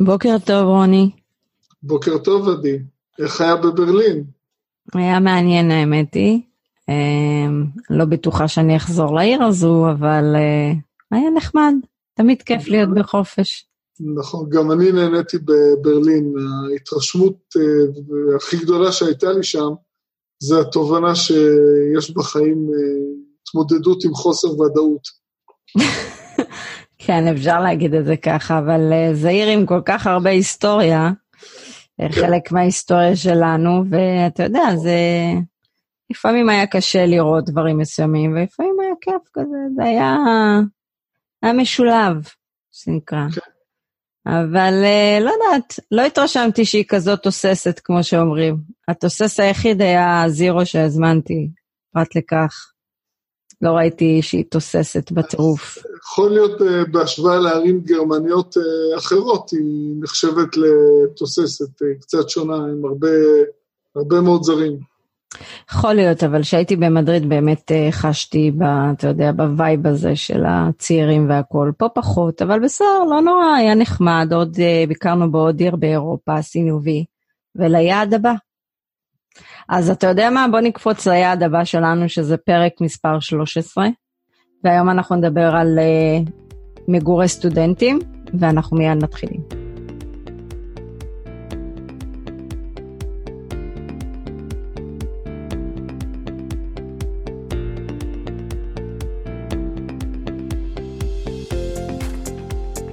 בוקר 0.00 0.36
טוב, 0.46 0.64
רוני. 0.64 1.10
בוקר 1.82 2.18
טוב, 2.18 2.48
עדי. 2.48 2.78
איך 3.18 3.40
היה 3.40 3.56
בברלין? 3.56 4.24
היה 4.94 5.20
מעניין, 5.20 5.70
האמת 5.70 6.14
היא. 6.14 6.40
אמ, 6.88 7.64
לא 7.90 8.04
בטוחה 8.04 8.48
שאני 8.48 8.76
אחזור 8.76 9.14
לעיר 9.14 9.42
הזו, 9.42 9.90
אבל 9.90 10.24
אה, 10.36 10.72
היה 11.10 11.30
נחמד. 11.30 11.74
תמיד 12.14 12.42
כיף 12.42 12.68
להיות 12.68 12.88
בחופש. 12.94 13.66
נכון, 14.16 14.48
גם 14.48 14.72
אני 14.72 14.92
נהניתי 14.92 15.36
בברלין. 15.38 16.34
ההתרשמות 16.70 17.36
אה, 17.56 18.36
הכי 18.36 18.56
גדולה 18.56 18.92
שהייתה 18.92 19.32
לי 19.32 19.42
שם, 19.42 19.70
זה 20.42 20.60
התובנה 20.60 21.14
שיש 21.14 22.10
בחיים 22.10 22.68
אה, 22.74 23.04
התמודדות 23.42 24.04
עם 24.04 24.14
חוסר 24.14 24.60
ודאות. 24.60 25.02
כן, 27.06 27.28
אפשר 27.28 27.60
להגיד 27.60 27.94
את 27.94 28.04
זה 28.04 28.16
ככה, 28.16 28.58
אבל 28.58 28.80
זה 29.12 29.28
עיר 29.28 29.48
עם 29.48 29.66
כל 29.66 29.80
כך 29.84 30.06
הרבה 30.06 30.30
היסטוריה, 30.30 31.10
כן. 31.98 32.12
חלק 32.12 32.52
מההיסטוריה 32.52 33.16
שלנו, 33.16 33.84
ואתה 33.90 34.42
יודע, 34.42 34.76
זה... 34.76 34.98
לפעמים 36.10 36.48
היה 36.48 36.66
קשה 36.66 37.06
לראות 37.06 37.44
דברים 37.44 37.78
מסוימים, 37.78 38.32
ולפעמים 38.32 38.76
היה 38.80 38.94
כיף 39.00 39.28
כזה, 39.32 39.56
זה 39.76 39.84
היה, 39.84 40.16
היה 41.42 41.52
משולב, 41.52 42.28
שנקרא. 42.72 43.26
כן. 43.34 43.40
אבל 44.26 44.84
אה, 44.84 45.18
לא 45.20 45.30
יודעת, 45.30 45.80
לא 45.90 46.02
התרשמתי 46.02 46.64
שהיא 46.64 46.84
כזאת 46.88 47.22
תוססת, 47.22 47.80
כמו 47.84 48.04
שאומרים. 48.04 48.56
התוסס 48.88 49.40
היחיד 49.40 49.82
היה 49.82 50.24
זירו 50.28 50.66
שהזמנתי, 50.66 51.48
פרט 51.92 52.16
לכך. 52.16 52.73
לא 53.64 53.70
ראיתי 53.70 54.22
שהיא 54.22 54.44
תוססת 54.48 55.12
בטירוף. 55.12 55.78
יכול 56.02 56.30
להיות 56.30 56.60
uh, 56.60 56.64
בהשוואה 56.90 57.38
לערים 57.38 57.80
גרמניות 57.80 58.56
uh, 58.56 58.98
אחרות, 58.98 59.50
היא 59.50 59.94
נחשבת 60.00 60.48
לתוססת, 60.56 61.82
uh, 61.82 62.00
קצת 62.00 62.28
שונה, 62.28 62.56
עם 62.56 62.84
הרבה, 62.84 63.08
הרבה 63.96 64.20
מאוד 64.20 64.42
זרים. 64.42 64.78
יכול 65.70 65.92
להיות, 65.92 66.22
אבל 66.22 66.42
כשהייתי 66.42 66.76
במדריד 66.76 67.28
באמת 67.28 67.72
חשתי, 67.90 68.50
ב, 68.50 68.62
אתה 68.62 69.08
יודע, 69.08 69.32
בווייב 69.32 69.86
הזה 69.86 70.16
של 70.16 70.42
הצעירים 70.46 71.28
והכול. 71.28 71.72
פה 71.78 71.88
פחות, 71.88 72.42
אבל 72.42 72.60
בסדר, 72.60 73.04
לא 73.10 73.20
נורא, 73.20 73.54
היה 73.58 73.74
נחמד. 73.74 74.28
עוד 74.34 74.56
ביקרנו 74.88 75.30
בעוד 75.30 75.60
עיר 75.60 75.76
באירופה, 75.76 76.34
עשינו 76.34 76.82
וי, 76.82 77.04
וליעד 77.56 78.14
הבא. 78.14 78.32
אז 79.68 79.90
אתה 79.90 80.06
יודע 80.06 80.30
מה? 80.30 80.46
בוא 80.50 80.60
נקפוץ 80.60 81.06
ליעד 81.06 81.42
הבא 81.42 81.64
שלנו, 81.64 82.08
שזה 82.08 82.36
פרק 82.36 82.72
מספר 82.80 83.20
13, 83.20 83.86
והיום 84.64 84.90
אנחנו 84.90 85.16
נדבר 85.16 85.56
על 85.56 85.78
uh, 85.78 86.30
מגורי 86.88 87.28
סטודנטים, 87.28 87.98
ואנחנו 88.40 88.76
מיד 88.76 89.04
מתחילים. 89.04 89.40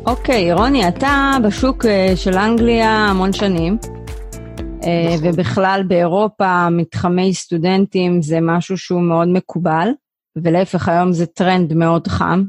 אוקיי, 0.06 0.54
רוני, 0.54 0.88
אתה 0.88 1.38
בשוק 1.44 1.86
אה, 1.86 2.14
של 2.16 2.38
אנגליה 2.38 2.90
המון 2.90 3.34
שנים. 3.34 3.78
אה, 4.84 5.16
נכון. 5.16 5.30
ובכלל 5.30 5.84
באירופה 5.88 6.70
מתחמי 6.70 7.34
סטודנטים 7.34 8.22
זה 8.22 8.40
משהו 8.42 8.78
שהוא 8.78 9.02
מאוד 9.02 9.28
מקובל, 9.28 9.90
ולהפך 10.36 10.88
היום 10.90 11.14
זה 11.14 11.26
טרנד 11.26 11.74
מאוד 11.74 12.08
חם 12.08 12.44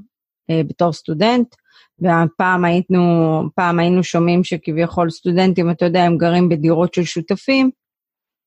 אה, 0.50 0.60
בתור 0.69 0.92
סטודנט, 0.92 1.55
והפעם 1.98 2.64
היינו, 2.64 3.42
פעם 3.55 3.78
היינו 3.78 4.05
שומעים 4.05 4.44
שכביכול 4.44 5.10
סטודנטים, 5.10 5.70
אתה 5.70 5.84
יודע, 5.84 6.03
הם 6.03 6.19
גרים 6.19 6.48
בדירות 6.48 6.94
של 6.94 7.05
שותפים. 7.05 7.70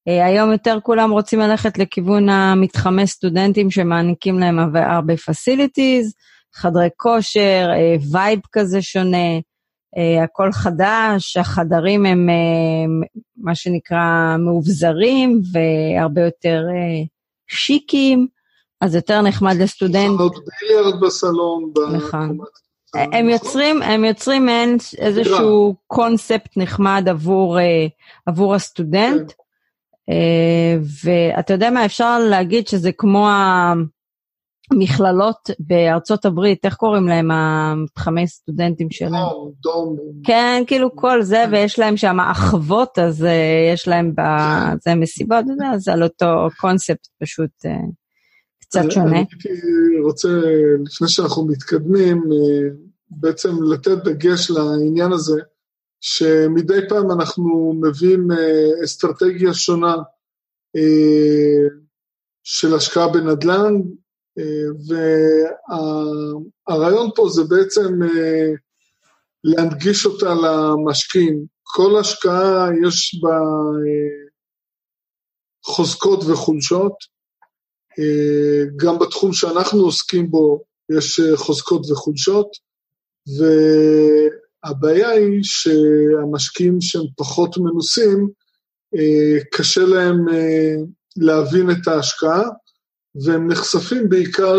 אה, 0.07 0.25
היום 0.25 0.51
יותר 0.51 0.77
כולם 0.83 1.11
רוצים 1.11 1.39
ללכת 1.39 1.77
לכיוון 1.77 2.29
המתחמי 2.29 3.07
סטודנטים 3.07 3.71
שמעניקים 3.71 4.39
להם 4.39 4.75
הרבה 4.75 5.17
facilities, 5.17 6.13
חדרי 6.53 6.89
כושר, 6.97 7.69
וייב 8.11 8.39
כזה 8.51 8.81
שונה. 8.81 9.39
Uh, 9.97 10.23
הכל 10.23 10.51
חדש, 10.51 11.37
החדרים 11.37 12.05
הם 12.05 12.29
uh, 12.29 13.19
מה 13.37 13.55
שנקרא 13.55 14.35
מאובזרים 14.39 15.41
והרבה 15.51 16.21
יותר 16.21 16.63
uh, 16.69 17.07
שיקים, 17.47 18.27
אז 18.81 18.95
יותר 18.95 19.21
נחמד 19.21 19.55
לסטודנט. 19.55 20.17
חנות 20.17 20.35
ביליארד 20.61 21.01
בסלון. 21.01 21.71
נכון. 21.93 22.37
הם 22.93 23.29
יוצרים, 23.29 23.81
הם 23.81 24.05
יוצרים 24.05 24.45
מעין 24.45 24.77
איזשהו 24.97 25.75
קונספט 25.87 26.57
נחמד 26.57 27.05
עבור, 27.09 27.57
עבור 28.25 28.55
הסטודנט, 28.55 29.31
כן. 30.07 30.13
ואתה 31.03 31.53
יודע 31.53 31.69
מה, 31.69 31.85
אפשר 31.85 32.19
להגיד 32.19 32.67
שזה 32.67 32.91
כמו 32.91 33.29
ה... 33.29 33.73
מכללות 34.73 35.49
בארצות 35.59 36.25
הברית, 36.25 36.65
איך 36.65 36.75
קוראים 36.75 37.07
להם 37.07 37.31
המתחמי 37.31 38.27
סטודנטים 38.27 38.91
שלהם? 38.91 39.13
דום. 39.61 39.97
כן, 40.23 40.63
כאילו 40.67 40.95
כל 40.95 41.21
זה, 41.21 41.43
כן. 41.45 41.53
ויש 41.53 41.79
להם 41.79 41.97
שם 41.97 42.19
אחוות, 42.19 42.99
אז 42.99 43.23
uh, 43.23 43.73
יש 43.73 43.87
להם 43.87 44.11
בזה 44.11 44.91
כן. 44.91 44.99
מסיבות, 44.99 45.45
זה 45.77 45.93
על 45.93 46.03
אותו 46.03 46.47
קונספט 46.59 47.07
פשוט 47.23 47.49
uh, 47.65 47.91
קצת 48.61 48.81
שונה. 48.89 49.19
אני 49.19 49.99
רוצה, 50.03 50.29
לפני 50.85 51.07
שאנחנו 51.07 51.47
מתקדמים, 51.47 52.17
uh, 52.17 52.75
בעצם 53.09 53.63
לתת 53.63 53.97
דגש 54.03 54.51
לעניין 54.51 55.11
הזה, 55.11 55.41
שמדי 56.01 56.79
פעם 56.89 57.11
אנחנו 57.11 57.73
מביאים 57.83 58.27
אסטרטגיה 58.83 59.53
שונה 59.53 59.95
של 62.43 62.75
השקעה 62.75 63.07
בנדל"ן, 63.07 63.73
והרעיון 66.67 67.09
פה 67.15 67.29
זה 67.29 67.43
בעצם 67.43 68.03
אה, 68.03 68.53
להנגיש 69.43 70.05
אותה 70.05 70.33
למשקיעים. 70.33 71.45
כל 71.63 71.99
השקעה 71.99 72.67
יש 72.87 73.19
בה 73.21 73.37
אה, 73.37 74.29
חוזקות 75.65 76.23
וחולשות. 76.23 76.93
אה, 77.99 78.63
גם 78.75 78.99
בתחום 78.99 79.33
שאנחנו 79.33 79.79
עוסקים 79.79 80.31
בו 80.31 80.63
יש 80.97 81.19
חוזקות 81.35 81.91
וחולשות, 81.91 82.47
והבעיה 83.37 85.09
היא 85.09 85.39
שהמשקיעים 85.43 86.81
שהם 86.81 87.05
פחות 87.17 87.57
מנוסים, 87.57 88.29
קשה 89.51 89.81
להם 89.81 90.17
להבין 91.17 91.71
את 91.71 91.87
ההשקעה, 91.87 92.43
והם 93.23 93.47
נחשפים 93.47 94.09
בעיקר 94.09 94.55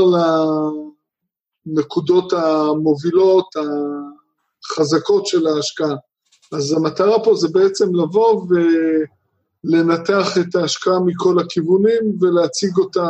לנקודות 1.67 2.33
המובילות, 2.33 3.47
החזקות 4.65 5.27
של 5.27 5.47
ההשקעה. 5.47 5.95
אז 6.53 6.73
המטרה 6.73 7.25
פה 7.25 7.35
זה 7.35 7.49
בעצם 7.53 7.95
לבוא 7.95 8.47
ולנתח 9.65 10.39
את 10.41 10.55
ההשקעה 10.55 11.01
מכל 11.07 11.39
הכיוונים 11.39 12.17
ולהציג 12.21 12.77
אותה 12.79 13.09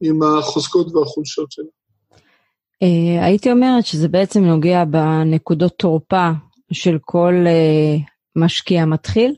עם 0.00 0.22
החוזקות 0.22 0.94
והחולשות 0.94 1.52
שלה. 1.52 1.64
אה, 2.82 3.24
הייתי 3.24 3.52
אומרת 3.52 3.86
שזה 3.86 4.08
בעצם 4.08 4.44
נוגע 4.44 4.84
בנקודות 4.84 5.72
תורפה 5.78 6.30
של 6.72 6.98
כל 7.00 7.34
אה, 7.46 7.96
משקיע 8.36 8.84
מתחיל, 8.84 9.34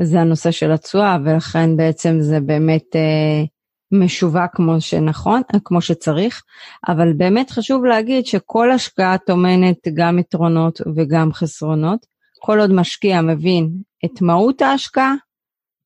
זה 0.00 0.20
הנושא 0.20 0.50
של 0.50 0.72
התשואה, 0.72 1.16
ולכן 1.24 1.76
בעצם 1.76 2.16
זה 2.20 2.40
באמת 2.40 2.96
אה, 2.96 3.44
משווק 3.92 4.54
כמו 4.54 4.80
שנכון, 4.80 5.42
כמו 5.64 5.80
שצריך, 5.80 6.42
אבל 6.88 7.12
באמת 7.12 7.50
חשוב 7.50 7.84
להגיד 7.84 8.26
שכל 8.26 8.70
השקעה 8.70 9.18
טומנת 9.18 9.88
גם 9.94 10.18
יתרונות 10.18 10.80
וגם 10.96 11.32
חסרונות. 11.32 12.06
כל 12.38 12.60
עוד 12.60 12.72
משקיע 12.72 13.20
מבין 13.20 13.70
את 14.04 14.22
מהות 14.22 14.62
ההשקעה, 14.62 15.14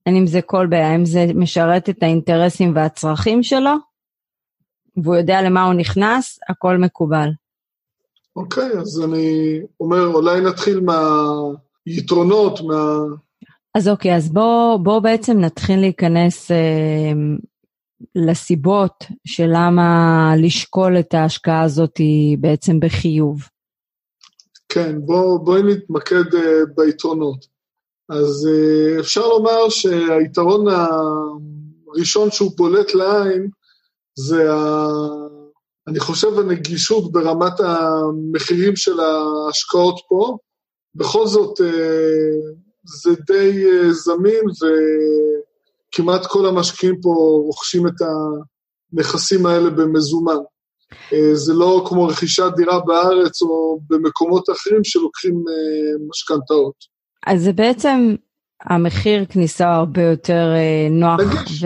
אין 0.06 0.16
אם 0.16 0.26
זה 0.26 0.42
כל 0.42 0.66
בעיה, 0.66 0.94
אם 0.94 1.04
זה 1.04 1.26
משרת 1.34 1.88
את 1.88 2.02
האינטרסים 2.02 2.72
והצרכים 2.74 3.42
שלו, 3.42 3.72
והוא 4.96 5.16
יודע 5.16 5.42
למה 5.42 5.64
הוא 5.64 5.74
נכנס, 5.74 6.38
הכל 6.48 6.76
מקובל. 6.76 7.28
אוקיי, 8.36 8.72
okay, 8.72 8.80
אז 8.80 9.02
אני 9.04 9.60
אומר, 9.80 10.06
אולי 10.06 10.40
נתחיל 10.40 10.80
מהיתרונות, 11.86 12.60
מה... 12.60 12.98
אז 13.74 13.88
אוקיי, 13.88 14.16
אז 14.16 14.32
בואו 14.32 14.78
בוא 14.78 14.98
בעצם 14.98 15.40
נתחיל 15.40 15.80
להיכנס 15.80 16.50
אה, 16.50 17.12
לסיבות 18.14 19.04
של 19.26 19.46
למה 19.48 20.32
לשקול 20.38 20.98
את 20.98 21.14
ההשקעה 21.14 21.62
הזאת 21.62 22.00
בעצם 22.40 22.80
בחיוב. 22.80 23.48
כן, 24.68 24.96
בוא, 25.00 25.38
בואי 25.38 25.62
נתמקד 25.62 26.34
uh, 26.34 26.38
ביתרונות. 26.76 27.46
אז 28.08 28.48
uh, 28.48 29.00
אפשר 29.00 29.28
לומר 29.28 29.68
שהיתרון 29.68 30.66
הראשון 30.68 32.30
שהוא 32.30 32.52
בולט 32.56 32.94
לעין 32.94 33.48
זה, 34.18 34.52
ה, 34.52 34.86
אני 35.88 36.00
חושב, 36.00 36.38
הנגישות 36.38 37.12
ברמת 37.12 37.60
המחירים 37.60 38.76
של 38.76 39.00
ההשקעות 39.00 40.00
פה, 40.08 40.36
בכל 40.94 41.26
זאת 41.26 41.60
זה 42.84 43.10
די 43.26 43.64
זמין 43.92 44.44
וכמעט 45.96 46.26
כל 46.26 46.46
המשקיעים 46.46 47.00
פה 47.02 47.40
רוכשים 47.46 47.86
את 47.86 47.92
הנכסים 48.92 49.46
האלה 49.46 49.70
במזומן. 49.70 50.36
זה 51.32 51.54
לא 51.54 51.84
כמו 51.88 52.06
רכישת 52.06 52.52
דירה 52.56 52.80
בארץ 52.80 53.42
או 53.42 53.78
במקומות 53.88 54.50
אחרים 54.50 54.84
שלוקחים 54.84 55.44
משכנתאות. 56.08 56.74
אז 57.26 57.42
זה 57.42 57.52
בעצם 57.52 58.14
המחיר 58.62 59.24
כניסה 59.24 59.74
הרבה 59.74 60.02
יותר 60.02 60.54
נוח 60.90 61.20
נגיש. 61.20 61.64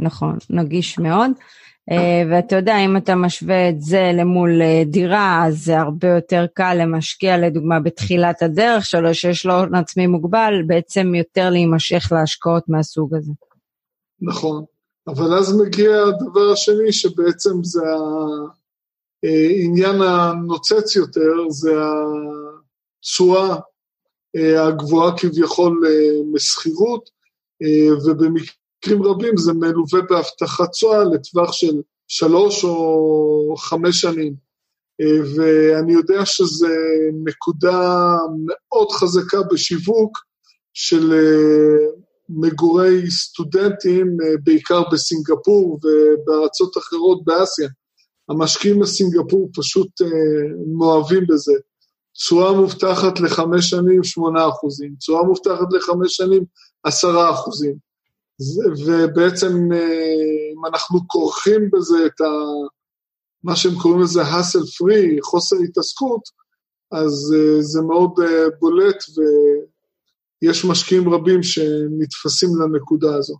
ונכון, 0.00 0.38
נגיש 0.50 0.98
מאוד. 0.98 1.30
Uh, 1.90 1.94
ואתה 2.30 2.56
יודע, 2.56 2.78
אם 2.78 2.96
אתה 2.96 3.14
משווה 3.14 3.68
את 3.68 3.80
זה 3.80 4.10
למול 4.14 4.60
דירה, 4.86 5.44
אז 5.46 5.64
זה 5.64 5.80
הרבה 5.80 6.08
יותר 6.08 6.46
קל 6.54 6.74
למשקיע, 6.74 7.38
לדוגמה, 7.38 7.80
בתחילת 7.80 8.42
הדרך 8.42 8.84
שלו, 8.84 9.14
שיש 9.14 9.46
לו 9.46 9.54
הון 9.54 9.74
עצמי 9.74 10.06
מוגבל, 10.06 10.62
בעצם 10.66 11.14
יותר 11.14 11.50
להימשך 11.50 12.12
להשקעות 12.12 12.64
מהסוג 12.68 13.14
הזה. 13.14 13.32
נכון, 14.24 14.64
אבל 15.06 15.38
אז 15.38 15.56
מגיע 15.56 16.02
הדבר 16.02 16.52
השני, 16.52 16.92
שבעצם 16.92 17.64
זה 17.64 17.82
העניין 19.22 20.02
הנוצץ 20.02 20.96
יותר, 20.96 21.48
זה 21.48 21.72
התשואה 22.98 23.56
הגבוהה 24.68 25.18
כביכול 25.18 25.82
משכירות, 26.32 27.10
ובמקרה 28.06 28.54
במקרים 28.84 29.02
רבים 29.02 29.36
זה 29.36 29.52
מלווה 29.52 30.00
בהבטחת 30.10 30.70
תשואה 30.70 31.04
לטווח 31.04 31.52
של 31.52 31.82
שלוש 32.08 32.64
או 32.64 33.54
חמש 33.58 34.00
שנים. 34.00 34.34
ואני 35.36 35.92
יודע 35.92 36.26
שזו 36.26 36.66
נקודה 37.24 38.16
מאוד 38.46 38.90
חזקה 38.92 39.38
בשיווק 39.50 40.18
של 40.74 41.12
מגורי 42.28 43.10
סטודנטים, 43.10 44.16
בעיקר 44.44 44.82
בסינגפור 44.92 45.78
ובארצות 45.82 46.76
אחרות 46.78 47.24
באסיה. 47.24 47.68
המשקיעים 48.28 48.80
בסינגפור 48.80 49.48
פשוט 49.54 49.90
מאוהבים 50.78 51.24
בזה. 51.28 51.52
תשואה 52.14 52.52
מובטחת 52.52 53.20
לחמש 53.20 53.70
שנים, 53.70 54.04
שמונה 54.04 54.48
אחוזים, 54.48 54.94
תשואה 54.98 55.22
מובטחת 55.22 55.72
לחמש 55.72 56.16
שנים, 56.16 56.44
עשרה 56.84 57.30
אחוזים. 57.30 57.76
ובעצם 58.86 59.72
אה, 59.72 60.54
אם 60.54 60.66
אנחנו 60.66 61.00
כורכים 61.06 61.70
בזה 61.72 62.06
את 62.06 62.20
ה... 62.20 62.30
מה 63.44 63.56
שהם 63.56 63.72
קוראים 63.82 64.00
לזה 64.00 64.22
hassle 64.22 64.66
free, 64.76 65.18
חוסר 65.22 65.56
התעסקות, 65.56 66.22
אז 66.92 67.34
אה, 67.36 67.62
זה 67.62 67.80
מאוד 67.82 68.20
אה, 68.20 68.44
בולט 68.60 69.04
ויש 70.42 70.64
משקיעים 70.64 71.08
רבים 71.08 71.42
שנתפסים 71.42 72.48
לנקודה 72.60 73.14
הזו. 73.14 73.34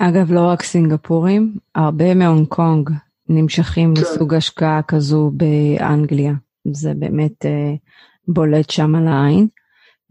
אגב, 0.00 0.32
לא 0.32 0.40
רק 0.40 0.62
סינגפורים, 0.62 1.56
הרבה 1.74 2.14
מהונג 2.14 2.46
קונג 2.48 2.90
נמשכים 3.28 3.94
כן. 3.94 4.00
לסוג 4.00 4.34
השקעה 4.34 4.80
כזו 4.82 5.30
באנגליה. 5.34 6.32
זה 6.72 6.92
באמת 6.94 7.44
בולט 8.28 8.70
שם 8.70 8.94
על 8.94 9.08
העין. 9.08 9.48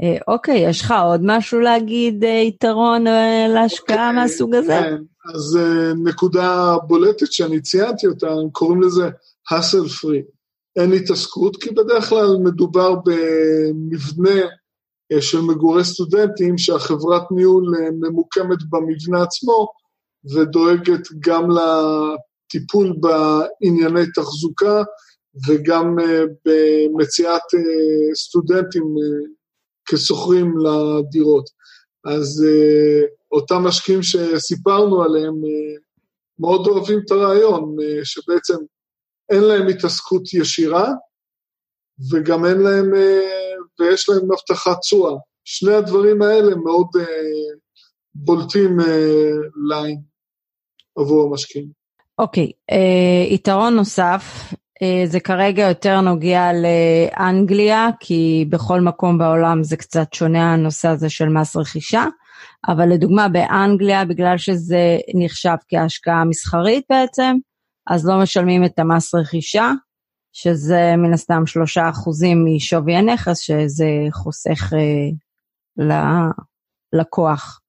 אה, 0.03 0.17
אוקיי, 0.27 0.69
יש 0.69 0.81
לך 0.81 0.93
עוד 1.03 1.21
משהו 1.23 1.59
להגיד, 1.59 2.23
אה, 2.23 2.29
יתרון 2.29 3.07
אה, 3.07 3.47
להשקעה 3.53 4.09
אוקיי, 4.09 4.21
מהסוג 4.21 4.55
הזה? 4.55 4.79
כן, 4.81 4.95
אז 5.33 5.59
נקודה 6.03 6.75
בולטת 6.87 7.31
שאני 7.31 7.61
ציינתי 7.61 8.07
אותה, 8.07 8.27
הם 8.27 8.49
קוראים 8.51 8.81
לזה 8.81 9.09
hassle 9.51 9.87
free. 9.87 10.37
אין 10.75 10.93
התעסקות, 10.93 11.63
כי 11.63 11.69
בדרך 11.69 12.09
כלל 12.09 12.37
מדובר 12.43 12.95
במבנה 12.95 14.41
של 15.19 15.41
מגורי 15.41 15.83
סטודנטים, 15.83 16.57
שהחברת 16.57 17.31
ניהול 17.31 17.63
ממוקמת 17.99 18.57
במבנה 18.69 19.23
עצמו, 19.23 19.67
ודואגת 20.35 21.07
גם 21.19 21.47
לטיפול 21.51 22.95
בענייני 22.99 24.11
תחזוקה, 24.15 24.83
וגם 25.47 25.95
במציאת 26.45 27.41
סטודנטים 28.15 28.83
כשוכרים 29.89 30.53
לדירות. 30.57 31.49
אז 32.05 32.45
אותם 33.31 33.63
משקיעים 33.63 34.03
שסיפרנו 34.03 35.03
עליהם 35.03 35.33
מאוד 36.39 36.67
אוהבים 36.67 36.99
את 37.05 37.11
הרעיון, 37.11 37.75
שבעצם 38.03 38.57
אין 39.29 39.43
להם 39.43 39.67
התעסקות 39.67 40.33
ישירה, 40.33 40.91
וגם 42.11 42.45
אין 42.45 42.57
להם, 42.57 42.91
ויש 43.79 44.09
להם 44.09 44.31
הבטחת 44.31 44.79
תשואה. 44.79 45.13
שני 45.43 45.73
הדברים 45.73 46.21
האלה 46.21 46.55
מאוד 46.55 46.87
uh, 46.95 47.01
בולטים 48.15 48.79
uh, 48.79 48.83
ליין 49.69 50.01
עבור 50.97 51.29
המשקיעים. 51.29 51.67
אוקיי, 52.19 52.47
okay, 52.47 52.73
uh, 52.73 53.33
יתרון 53.33 53.75
נוסף 53.75 54.53
אה, 54.81 55.03
זה 55.05 55.19
כרגע 55.19 55.67
יותר 55.67 56.01
נוגע 56.01 56.49
לאנגליה, 56.53 57.89
כי 57.99 58.45
בכל 58.49 58.81
מקום 58.81 59.17
בעולם 59.17 59.63
זה 59.63 59.77
קצת 59.77 60.13
שונה 60.13 60.53
הנושא 60.53 60.87
הזה 60.87 61.09
של 61.09 61.29
מס 61.29 61.55
רכישה, 61.55 62.05
אבל 62.67 62.89
לדוגמה 62.89 63.29
באנגליה, 63.29 64.05
בגלל 64.05 64.37
שזה 64.37 64.97
נחשב 65.15 65.55
כהשקעה 65.69 66.25
מסחרית 66.25 66.85
בעצם, 66.89 67.37
אז 67.87 68.07
לא 68.07 68.17
משלמים 68.21 68.65
את 68.65 68.79
המס 68.79 69.15
רכישה, 69.15 69.71
שזה 70.39 70.93
מן 70.97 71.13
הסתם 71.13 71.45
שלושה 71.45 71.89
אחוזים 71.89 72.45
משווי 72.45 72.95
הנכס, 72.95 73.39
שזה 73.39 73.85
חוסך 74.11 74.73
אה, 74.73 75.89
ללקוח. 76.93 77.61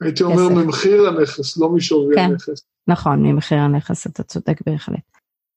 הייתי 0.00 0.22
אומר 0.22 0.48
ממחיר 0.48 1.08
הנכס, 1.08 1.56
לא 1.56 1.70
משווי 1.70 2.14
כן, 2.14 2.20
הנכס. 2.20 2.66
נכון, 2.88 3.22
ממחיר 3.22 3.58
הנכס, 3.58 4.06
אתה 4.06 4.22
צודק 4.22 4.60
בהחלט. 4.66 4.98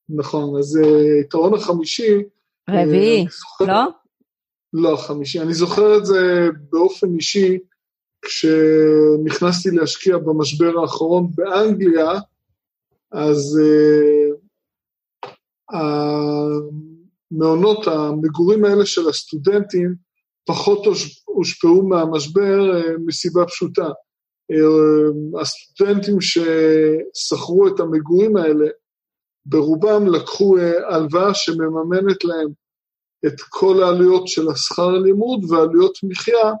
נכון, 0.08 0.58
אז 0.58 0.78
uh, 0.82 1.20
יתרון 1.20 1.54
החמישי... 1.54 2.22
רביעי, 2.70 3.26
uh, 3.26 3.66
לא? 3.66 3.84
לא, 4.72 4.96
חמישי. 4.96 5.40
אני 5.40 5.54
זוכר 5.54 5.98
את 5.98 6.06
זה 6.06 6.48
באופן 6.70 7.14
אישי, 7.14 7.58
כשנכנסתי 8.22 9.70
להשקיע 9.70 10.18
במשבר 10.18 10.80
האחרון 10.80 11.30
באנגליה, 11.34 12.10
אז 13.12 13.60
uh, 13.62 14.29
המעונות, 17.32 17.86
המגורים 17.86 18.64
האלה 18.64 18.86
של 18.86 19.08
הסטודנטים, 19.08 19.94
פחות 20.46 20.86
הושפעו 21.24 21.88
מהמשבר 21.88 22.70
uh, 22.72 23.00
מסיבה 23.06 23.46
פשוטה. 23.46 23.88
Uh, 24.52 25.40
הסטודנטים 25.40 26.16
ששכרו 26.20 27.68
את 27.68 27.80
המגורים 27.80 28.36
האלה, 28.36 28.66
ברובם 29.46 30.06
לקחו 30.06 30.58
אה, 30.58 30.94
הלוואה 30.94 31.34
שמממנת 31.34 32.24
להם 32.24 32.48
את 33.26 33.40
כל 33.48 33.82
העלויות 33.82 34.28
של 34.28 34.48
השכר 34.48 34.90
לימוד 34.90 35.44
ועלויות 35.50 35.98
מחיה 36.02 36.52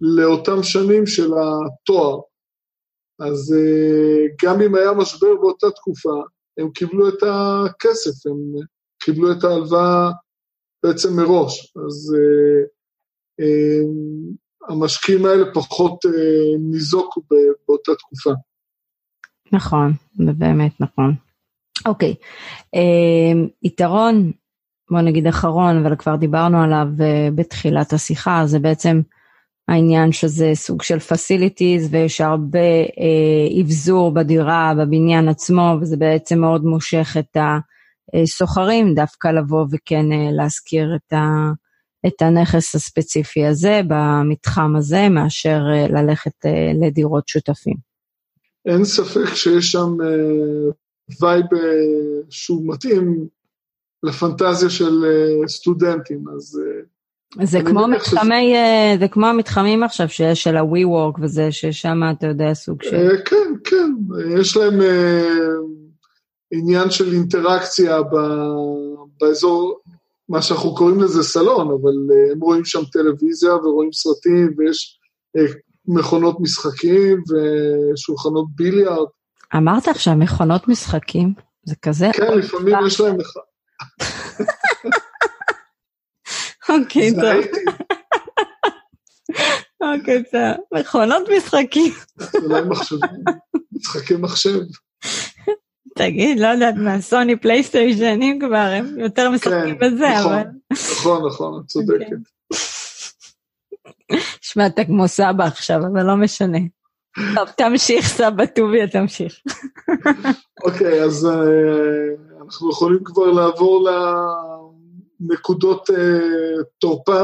לאותם 0.00 0.62
שנים 0.62 1.06
של 1.06 1.30
התואר. 1.34 2.20
אז 3.20 3.54
אה, 3.58 4.26
גם 4.44 4.62
אם 4.62 4.74
היה 4.74 4.92
משבר 4.92 5.34
באותה 5.40 5.70
תקופה, 5.70 6.22
הם 6.58 6.70
קיבלו 6.70 7.08
את 7.08 7.22
הכסף, 7.22 8.26
הם 8.26 8.66
קיבלו 9.02 9.32
את 9.32 9.44
ההלוואה 9.44 10.10
בעצם 10.82 11.16
מראש. 11.16 11.72
אז 11.86 12.16
אה, 13.40 13.82
המשקיעים 14.68 15.26
האלה 15.26 15.44
פחות 15.54 15.98
ניזוקו 16.70 17.22
באותה 17.68 17.92
תקופה. 17.94 18.30
נכון, 19.52 19.92
זה 20.12 20.32
באמת 20.32 20.80
נכון. 20.80 21.14
אוקיי, 21.86 22.14
אה, 22.74 23.46
יתרון, 23.62 24.32
בוא 24.90 25.00
נגיד 25.00 25.26
אחרון, 25.26 25.76
אבל 25.76 25.96
כבר 25.96 26.16
דיברנו 26.16 26.62
עליו 26.62 26.86
אה, 27.00 27.28
בתחילת 27.34 27.92
השיחה, 27.92 28.42
זה 28.46 28.58
בעצם 28.58 29.00
העניין 29.68 30.12
שזה 30.12 30.50
סוג 30.54 30.82
של 30.82 30.96
facilities 30.96 31.88
ויש 31.90 32.20
הרבה 32.20 32.58
אה, 32.98 33.60
אבזור 33.60 34.14
בדירה, 34.14 34.72
בבניין 34.78 35.28
עצמו, 35.28 35.76
וזה 35.80 35.96
בעצם 35.96 36.40
מאוד 36.40 36.64
מושך 36.64 37.16
את 37.18 37.36
השוכרים 38.14 38.94
דווקא 38.94 39.28
לבוא 39.28 39.66
וכן 39.70 40.12
אה, 40.12 40.28
להשכיר 40.32 40.96
את, 40.96 41.12
ה, 41.12 41.50
את 42.06 42.22
הנכס 42.22 42.74
הספציפי 42.74 43.46
הזה 43.46 43.80
במתחם 43.88 44.76
הזה, 44.76 45.08
מאשר 45.08 45.60
אה, 45.72 45.88
ללכת 45.88 46.46
אה, 46.46 46.72
לדירות 46.80 47.28
שותפים. 47.28 47.76
אין 48.66 48.84
ספק 48.84 49.34
שיש 49.34 49.72
שם 49.72 49.96
וייב 51.20 51.54
אה, 51.54 52.20
שהוא 52.30 52.74
מתאים 52.74 53.28
לפנטזיה 54.02 54.70
של 54.70 55.04
אה, 55.04 55.48
סטודנטים, 55.48 56.24
אז... 56.36 56.60
אה, 57.40 57.46
זה 57.46 57.58
כמו 57.66 57.88
מתחמי, 57.88 58.54
שזה... 58.54 58.96
זה 59.00 59.08
כמו 59.08 59.26
המתחמים 59.26 59.82
עכשיו 59.82 60.08
שיש 60.08 60.42
של 60.42 60.56
ה-WeWork 60.56 61.20
וזה, 61.20 61.52
ששם 61.52 62.00
אתה 62.10 62.26
יודע 62.26 62.54
סוג 62.54 62.82
של... 62.82 63.10
כן, 63.24 63.52
כן, 63.64 63.92
יש 64.40 64.56
להם 64.56 64.80
עניין 66.50 66.90
של 66.90 67.12
אינטראקציה 67.12 67.98
באזור, 69.20 69.80
מה 70.28 70.42
שאנחנו 70.42 70.74
קוראים 70.74 71.02
לזה 71.02 71.22
סלון, 71.22 71.66
אבל 71.66 72.14
הם 72.32 72.40
רואים 72.40 72.64
שם 72.64 72.84
טלוויזיה 72.92 73.54
ורואים 73.54 73.92
סרטים 73.92 74.54
ויש 74.58 74.98
מכונות 75.88 76.36
משחקים 76.40 77.22
ושולחנות 77.92 78.46
ביליארד. 78.54 79.06
אמרת 79.56 79.88
עכשיו 79.88 80.14
מכונות 80.16 80.68
משחקים? 80.68 81.34
זה 81.64 81.74
כזה... 81.82 82.10
כן, 82.12 82.38
לפעמים 82.38 82.74
יש 82.86 83.00
להם... 83.00 83.16
אוקיי, 86.68 87.14
טוב. 87.14 87.44
אוקיי, 89.98 90.22
טוב. 90.32 90.80
מכונות 90.80 91.28
משחקים. 91.36 91.92
אולי 92.34 92.62
מחשבים, 92.68 93.00
משחקי 93.72 94.16
מחשב. 94.16 94.60
תגיד, 95.96 96.38
לא 96.38 96.46
יודעת 96.46 96.74
מה, 96.74 97.00
סוני 97.00 97.36
פלייסטיישן, 97.36 98.22
אם 98.22 98.38
כבר, 98.40 98.56
הם 98.56 98.98
יותר 98.98 99.30
משחקים 99.30 99.78
כן, 99.78 99.86
בזה, 99.86 100.08
נכון, 100.18 100.32
אבל... 100.32 100.42
נכון, 100.72 101.26
נכון, 101.26 101.60
את 101.60 101.66
צודקת. 101.66 102.16
שמע, 104.40 104.66
אתה 104.66 104.84
כמו 104.84 105.08
סבא 105.08 105.44
עכשיו, 105.44 105.80
אבל 105.92 106.02
לא 106.02 106.16
משנה. 106.16 106.58
טוב, 107.34 107.48
תמשיך, 107.48 108.06
סבא 108.06 108.46
טוביה, 108.46 108.88
תמשיך. 108.88 109.34
אוקיי, 110.64 111.02
אז 111.02 111.26
אה, 111.26 112.42
אנחנו 112.44 112.70
יכולים 112.70 113.04
כבר 113.04 113.30
לעבור 113.30 113.88
לנקודות 115.20 115.90
אה, 115.90 116.62
תורפה. 116.78 117.22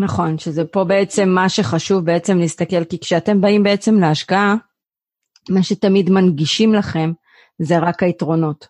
נכון, 0.00 0.38
שזה 0.38 0.64
פה 0.64 0.84
בעצם 0.84 1.28
מה 1.28 1.48
שחשוב 1.48 2.04
בעצם 2.04 2.38
להסתכל, 2.38 2.84
כי 2.84 2.98
כשאתם 2.98 3.40
באים 3.40 3.62
בעצם 3.62 4.00
להשקעה, 4.00 4.56
מה 5.50 5.62
שתמיד 5.62 6.10
מנגישים 6.10 6.74
לכם 6.74 7.12
זה 7.58 7.78
רק 7.78 8.02
היתרונות. 8.02 8.66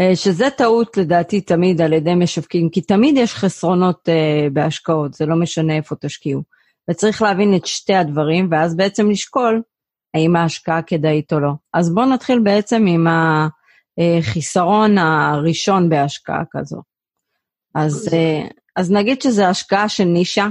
אה, 0.00 0.16
שזה 0.16 0.50
טעות 0.50 0.96
לדעתי 0.96 1.40
תמיד 1.40 1.80
על 1.80 1.92
ידי 1.92 2.14
משווקים, 2.14 2.70
כי 2.70 2.80
תמיד 2.80 3.16
יש 3.18 3.34
חסרונות 3.34 4.08
uh, 4.08 4.50
בהשקעות, 4.52 5.14
זה 5.14 5.26
לא 5.26 5.36
משנה 5.36 5.76
איפה 5.76 5.94
תשקיעו. 6.00 6.42
וצריך 6.90 7.22
להבין 7.22 7.54
את 7.56 7.66
שתי 7.66 7.94
הדברים, 7.94 8.48
ואז 8.50 8.76
בעצם 8.76 9.10
לשקול 9.10 9.62
האם 10.14 10.36
ההשקעה 10.36 10.82
כדאית 10.82 11.32
או 11.32 11.40
לא. 11.40 11.52
אז 11.74 11.94
בואו 11.94 12.06
נתחיל 12.06 12.38
בעצם 12.38 12.84
עם 12.86 13.06
החיסרון 13.98 14.98
הראשון 14.98 15.88
בהשקעה 15.88 16.42
כזו. 16.50 16.82
אז, 17.76 18.08
uh, 18.08 18.52
אז 18.76 18.90
נגיד 18.90 19.22
שזו 19.22 19.42
השקעה 19.42 19.88
של 19.88 20.04
נישה, 20.04 20.46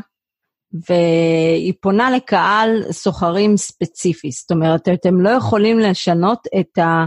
והיא 0.90 1.74
פונה 1.82 2.12
לקהל 2.12 2.84
סוחרים 2.92 3.58
ספציפי, 3.58 4.32
זאת 4.32 4.52
אומרת, 4.52 4.90
אתם 4.90 5.22
לא 5.22 5.30
יכולים 5.30 5.80
לשנות 5.80 6.48
את 6.60 6.78
ה... 6.78 7.06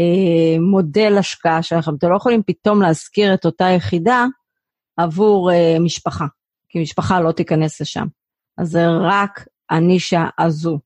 אה, 0.00 1.18
השקעה 1.18 1.62
שלכם. 1.62 1.94
אתם 1.94 2.10
לא 2.10 2.16
יכולים 2.16 2.42
פתאום 2.46 2.82
להזכיר 2.82 3.34
את 3.34 3.44
אותה 3.44 3.64
יחידה 3.64 4.26
עבור 4.96 5.52
אה, 5.52 5.76
משפחה, 5.80 6.26
כי 6.68 6.82
משפחה 6.82 7.20
לא 7.20 7.32
תיכנס 7.32 7.80
לשם. 7.80 8.06
אז 8.58 8.70
זה 8.70 8.86
רק 9.00 9.48
הנישה 9.70 10.24
הזו. 10.38 10.78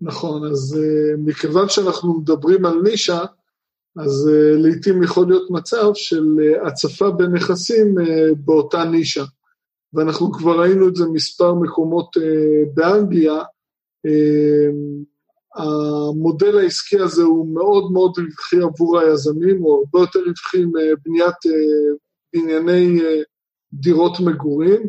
נכון, 0.00 0.50
אז 0.52 0.78
אה, 0.78 1.16
מכיוון 1.18 1.68
שאנחנו 1.68 2.20
מדברים 2.20 2.66
על 2.66 2.80
נישה, 2.82 3.20
אז 3.96 4.30
uh, 4.30 4.58
לעתים 4.58 5.02
יכול 5.02 5.26
להיות 5.28 5.50
מצב 5.50 5.90
של 5.94 6.24
uh, 6.38 6.66
הצפה 6.66 7.10
בנכסים 7.10 7.98
uh, 7.98 8.02
באותה 8.44 8.84
נישה. 8.84 9.24
ואנחנו 9.94 10.32
כבר 10.32 10.60
ראינו 10.60 10.88
את 10.88 10.96
זה 10.96 11.04
מספר 11.06 11.54
מקומות 11.54 12.16
באנגליה, 12.74 13.42
המודל 15.56 16.58
העסקי 16.58 16.98
הזה 16.98 17.22
הוא 17.22 17.54
מאוד 17.54 17.92
מאוד 17.92 18.12
רווחי 18.18 18.62
עבור 18.62 18.98
היזמים, 18.98 19.58
הוא 19.62 19.74
הרבה 19.74 19.98
יותר 19.98 20.18
רווחי 20.18 20.64
מבניית 20.64 21.46
אה, 21.46 21.94
בנייני 22.32 23.00
אה, 23.00 23.22
דירות 23.72 24.20
מגורים, 24.20 24.82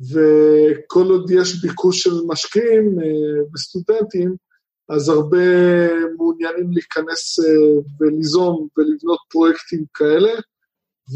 וכל 0.00 1.06
עוד 1.10 1.30
יש 1.30 1.62
ביקוש 1.62 2.02
של 2.02 2.14
משקיעים 2.26 3.00
אה, 3.00 3.42
וסטודנטים, 3.54 4.36
אז 4.88 5.08
הרבה 5.08 5.46
מעוניינים 6.16 6.72
להיכנס 6.72 7.38
וליזום 8.00 8.68
ולבנות 8.76 9.20
פרויקטים 9.30 9.84
כאלה, 9.94 10.30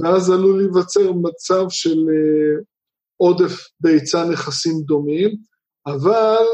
ואז 0.01 0.31
עלול 0.31 0.59
להיווצר 0.59 1.13
מצב 1.13 1.65
של 1.69 1.99
עודף 3.17 3.69
בהיצע 3.81 4.25
נכסים 4.25 4.83
דומים, 4.83 5.37
אבל 5.87 6.45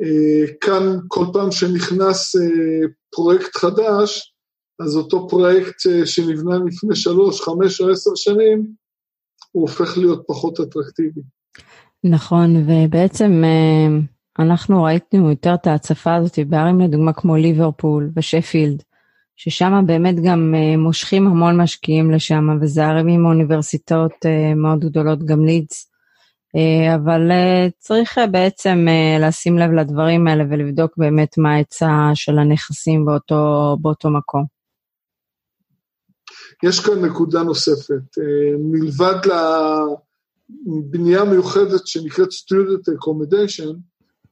אה, 0.00 0.54
כאן 0.60 0.96
כל 1.08 1.24
פעם 1.32 1.52
שנכנס 1.52 2.36
אה, 2.36 2.88
פרויקט 3.10 3.56
חדש, 3.56 4.34
אז 4.80 4.96
אותו 4.96 5.28
פרויקט 5.28 5.86
אה, 5.86 6.06
שנבנה 6.06 6.58
לפני 6.66 6.96
שלוש, 6.96 7.40
חמש 7.40 7.80
או 7.80 7.90
עשר 7.90 8.10
שנים, 8.14 8.72
הוא 9.52 9.62
הופך 9.62 9.98
להיות 9.98 10.24
פחות 10.26 10.60
אטרקטיבי. 10.60 11.20
נכון, 12.04 12.56
ובעצם 12.56 13.42
אנחנו 14.38 14.82
ראינו 14.82 15.30
יותר 15.30 15.54
את 15.54 15.66
ההצפה 15.66 16.14
הזאת 16.14 16.38
בערים 16.48 16.80
לדוגמה 16.80 17.12
כמו 17.12 17.36
ליברפול 17.36 18.10
ושפילד, 18.16 18.82
ששם 19.36 19.82
באמת 19.86 20.16
גם 20.24 20.54
מושכים 20.78 21.26
המון 21.26 21.60
משקיעים 21.60 22.10
לשם, 22.10 22.48
וזה 22.60 22.86
ערים 22.86 23.08
עם 23.08 23.26
אוניברסיטאות 23.26 24.26
מאוד 24.56 24.80
גדולות, 24.80 25.24
גם 25.24 25.44
לידס. 25.44 25.92
אה, 26.56 26.94
אבל 26.94 27.30
אה, 27.30 27.68
צריך 27.78 28.18
אה, 28.18 28.26
בעצם 28.26 28.86
לשים 29.20 29.58
לב 29.58 29.70
לדברים 29.70 30.26
האלה 30.26 30.44
ולבדוק 30.50 30.92
באמת 30.96 31.38
מה 31.38 31.52
ההיצע 31.52 32.10
של 32.14 32.38
הנכסים 32.38 33.04
באותו, 33.04 33.76
באותו 33.80 34.10
מקום. 34.10 34.44
יש 36.62 36.80
כאן 36.80 37.04
נקודה 37.04 37.42
נוספת. 37.42 38.02
מלבד 38.58 39.14
לבנייה 40.66 41.24
מיוחדת 41.24 41.86
שנקראת 41.86 42.28
Student 42.28 42.94
Accommodation, 42.94 43.76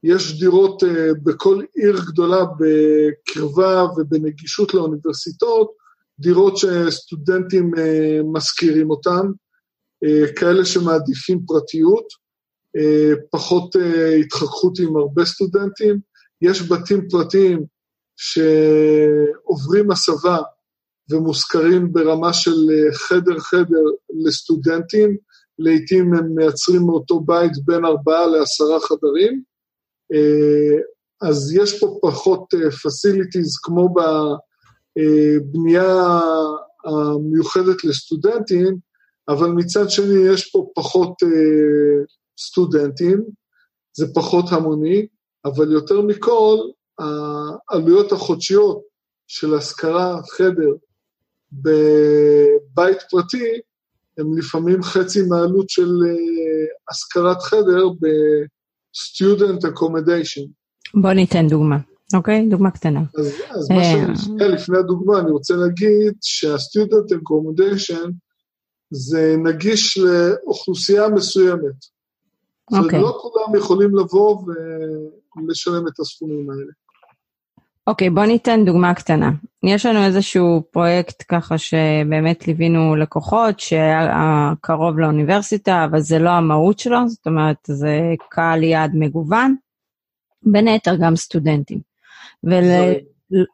יש 0.04 0.40
דירות 0.40 0.82
בכל 1.22 1.62
עיר 1.74 1.96
גדולה 2.06 2.44
בקרבה 2.58 3.86
ובנגישות 3.96 4.74
לאוניברסיטאות, 4.74 5.70
דירות 6.18 6.56
שסטודנטים 6.56 7.70
משכירים 8.32 8.90
אותן, 8.90 9.26
אה, 10.04 10.32
כאלה 10.36 10.64
שמעדיפים 10.64 11.40
פרטיות, 11.46 12.06
אה, 12.76 13.12
פחות 13.30 13.76
אה, 13.76 14.14
התחככות 14.14 14.78
עם 14.78 14.96
הרבה 14.96 15.24
סטודנטים. 15.24 16.00
יש 16.42 16.68
בתים 16.72 17.08
פרטיים 17.08 17.64
שעוברים 18.16 19.90
הסבה 19.90 20.38
ומושכרים 21.10 21.92
ברמה 21.92 22.32
של 22.32 22.56
חדר-חדר 22.92 23.82
לסטודנטים, 24.24 25.16
לעתים 25.58 26.14
הם 26.14 26.34
מייצרים 26.34 26.82
מאותו 26.82 27.20
בית 27.20 27.52
בין 27.64 27.84
ארבעה 27.84 28.26
לעשרה 28.26 28.80
חדרים, 28.80 29.42
אז 31.22 31.52
יש 31.56 31.80
פה 31.80 31.98
פחות 32.02 32.54
facilities 32.54 33.60
כמו 33.62 33.94
בבנייה 34.96 36.20
המיוחדת 36.84 37.84
לסטודנטים, 37.84 38.76
אבל 39.28 39.48
מצד 39.48 39.90
שני 39.90 40.32
יש 40.32 40.50
פה 40.50 40.70
פחות 40.74 41.22
אה, 41.22 42.04
סטודנטים, 42.40 43.24
זה 43.96 44.06
פחות 44.14 44.44
המוני, 44.50 45.06
אבל 45.44 45.72
יותר 45.72 46.00
מכל, 46.00 46.56
העלויות 47.70 48.12
החודשיות 48.12 48.82
של 49.28 49.54
השכרה 49.54 50.20
חדר 50.36 50.72
בבית 51.52 52.98
פרטי, 53.10 53.60
הם 54.18 54.38
לפעמים 54.38 54.82
חצי 54.82 55.22
מהעלות 55.22 55.70
של 55.70 55.90
אה, 56.06 56.66
השכרת 56.90 57.42
חדר 57.42 57.88
ב-student 58.92 59.62
accommodation. 59.62 60.48
בוא 60.94 61.12
ניתן 61.12 61.48
דוגמה, 61.48 61.76
אוקיי? 62.14 62.46
דוגמה 62.50 62.70
קטנה. 62.70 63.00
אז, 63.18 63.26
אז 63.50 63.70
מה 63.70 63.76
אה. 63.76 64.16
שאני 64.16 64.48
לפני 64.48 64.78
הדוגמה, 64.78 65.20
אני 65.20 65.30
רוצה 65.30 65.54
להגיד 65.54 66.14
שה-student 66.22 67.12
accommodation 67.12 68.10
זה 68.90 69.36
נגיש 69.44 69.98
לאוכלוסייה 69.98 71.08
מסוימת. 71.08 71.84
Okay. 72.72 72.76
זאת 72.76 72.78
אומרת, 72.78 72.92
לא 72.92 73.18
כולם 73.22 73.56
יכולים 73.56 73.96
לבוא 73.96 74.42
ולשלם 75.36 75.88
את 75.88 76.00
הסכומים 76.00 76.50
האלה. 76.50 76.72
אוקיי, 77.86 78.10
בוא 78.10 78.24
ניתן 78.24 78.64
דוגמה 78.64 78.94
קטנה. 78.94 79.30
יש 79.62 79.86
לנו 79.86 80.04
איזשהו 80.04 80.62
פרויקט 80.70 81.24
ככה 81.28 81.58
שבאמת 81.58 82.46
ליווינו 82.46 82.96
לקוחות 82.96 83.60
שהיה 83.60 84.52
קרוב 84.60 84.98
לאוניברסיטה, 84.98 85.84
אבל 85.84 86.00
זה 86.00 86.18
לא 86.18 86.30
המהות 86.30 86.78
שלו, 86.78 87.08
זאת 87.08 87.26
אומרת, 87.26 87.56
זה 87.66 88.00
קהל 88.28 88.62
יעד 88.62 88.90
מגוון, 88.94 89.54
בין 90.42 90.68
היתר 90.68 90.96
גם 90.96 91.16
סטודנטים. 91.16 91.78
ול... 92.44 92.64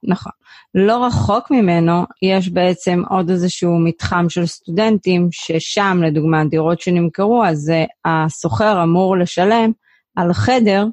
נכון. 0.02 0.32
לא 0.74 1.06
רחוק 1.06 1.50
ממנו 1.50 2.04
יש 2.22 2.48
בעצם 2.48 3.02
עוד 3.08 3.30
איזשהו 3.30 3.78
מתחם 3.78 4.28
של 4.28 4.46
סטודנטים, 4.46 5.28
ששם, 5.30 6.00
לדוגמה, 6.02 6.44
דירות 6.44 6.80
שנמכרו, 6.80 7.44
אז 7.44 7.72
השוכר 8.04 8.82
אמור 8.82 9.16
לשלם 9.16 9.70
על 10.16 10.32
חדר, 10.32 10.86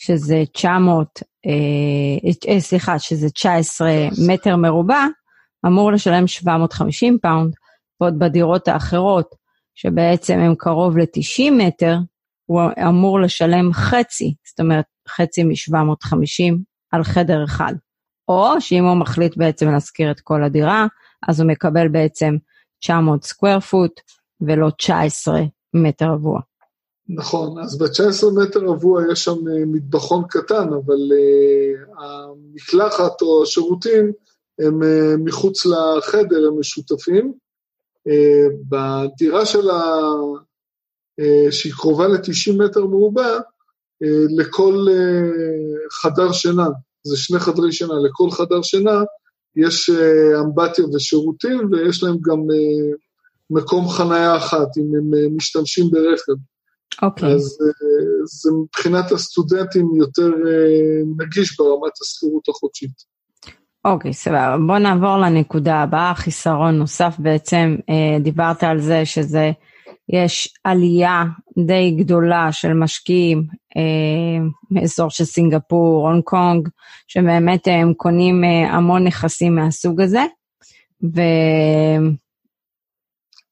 שזה 0.00 0.42
900, 0.52 1.22
אה, 1.46 2.52
אה, 2.52 2.60
סליחה, 2.60 2.98
שזה 2.98 3.30
19 3.30 3.90
מטר 4.28 4.56
מרובע, 4.56 5.06
אמור 5.66 5.92
לשלם 5.92 6.26
750 6.26 7.18
פאונד, 7.22 7.54
ועוד 8.00 8.18
בדירות 8.18 8.68
האחרות 8.68 9.34
שבעצם 9.74 10.38
הם 10.38 10.54
קרוב 10.54 10.98
ל-90 10.98 11.50
מטר, 11.52 11.96
הוא 12.46 12.60
אמור 12.88 13.20
לשלם 13.20 13.72
חצי, 13.72 14.34
זאת 14.48 14.60
אומרת 14.60 14.84
חצי 15.08 15.42
מ-750 15.44 16.56
על 16.92 17.04
חדר 17.04 17.44
אחד. 17.44 17.74
או 18.28 18.60
שאם 18.60 18.84
הוא 18.84 18.96
מחליט 18.96 19.36
בעצם 19.36 19.70
להשכיר 19.70 20.10
את 20.10 20.20
כל 20.20 20.44
הדירה, 20.44 20.86
אז 21.28 21.40
הוא 21.40 21.48
מקבל 21.48 21.88
בעצם 21.88 22.36
900 22.80 23.24
סקוויר 23.24 23.60
פוט 23.60 24.00
ולא 24.40 24.70
19 24.70 25.40
מטר 25.74 26.10
רבוע. 26.10 26.40
נכון, 27.14 27.58
אז 27.58 27.78
ב-19 27.78 28.30
מטר 28.34 28.60
רבוע 28.60 29.02
יש 29.12 29.24
שם 29.24 29.48
אה, 29.48 29.64
מטבחון 29.66 30.24
קטן, 30.28 30.68
אבל 30.68 31.12
uh, 31.12 32.02
המקלחת 32.02 33.22
או 33.22 33.42
השירותים 33.42 34.12
הם 34.58 34.82
uh, 34.82 35.16
מחוץ 35.24 35.66
לחדר, 35.66 36.46
הם 36.48 36.60
משותפים. 36.60 37.32
בדירה 38.68 39.46
שלה, 39.46 40.00
שהיא 41.50 41.72
קרובה 41.72 42.08
ל-90 42.08 42.64
מטר 42.64 42.86
מרובע, 42.86 43.38
לכל 44.36 44.86
חדר 46.02 46.32
שינה, 46.32 46.66
זה 47.04 47.16
שני 47.16 47.38
חדרי 47.38 47.72
שינה, 47.72 47.94
לכל 48.04 48.30
חדר 48.30 48.62
שינה 48.62 49.02
יש 49.56 49.90
אמבטיה 50.40 50.84
ושירותים, 50.86 51.72
ויש 51.72 52.02
להם 52.02 52.16
גם 52.22 52.38
מקום 53.50 53.88
חנייה 53.88 54.36
אחת, 54.36 54.68
אם 54.78 54.94
הם 54.96 55.36
משתמשים 55.36 55.90
ברכב. 55.90 56.34
אוקיי. 57.02 57.28
Okay. 57.28 57.32
אז 57.32 57.42
uh, 57.42 58.24
זה 58.24 58.50
מבחינת 58.62 59.12
הסטודנטים 59.12 59.88
יותר 59.96 60.28
uh, 60.28 61.24
נגיש 61.24 61.56
ברמת 61.58 61.92
השכירות 62.02 62.48
החודשית. 62.48 63.10
אוקיי, 63.84 64.10
okay, 64.10 64.14
סבבה. 64.14 64.56
בוא 64.66 64.78
נעבור 64.78 65.16
לנקודה 65.16 65.76
הבאה, 65.76 66.14
חיסרון 66.14 66.78
נוסף 66.78 67.14
בעצם, 67.18 67.76
uh, 67.80 68.22
דיברת 68.22 68.64
על 68.64 68.80
זה 68.80 69.04
שזה, 69.04 69.50
יש 70.08 70.54
עלייה 70.64 71.24
די 71.66 71.96
גדולה 71.98 72.52
של 72.52 72.72
משקיעים 72.72 73.46
מאזור 74.70 75.10
של 75.10 75.24
סינגפור, 75.24 76.08
הונג 76.08 76.22
קונג, 76.24 76.68
שבאמת 77.08 77.68
הם 77.70 77.94
קונים 77.94 78.44
המון 78.44 79.04
נכסים 79.04 79.54
מהסוג 79.54 80.00
הזה, 80.00 80.24
ו... 81.16 81.20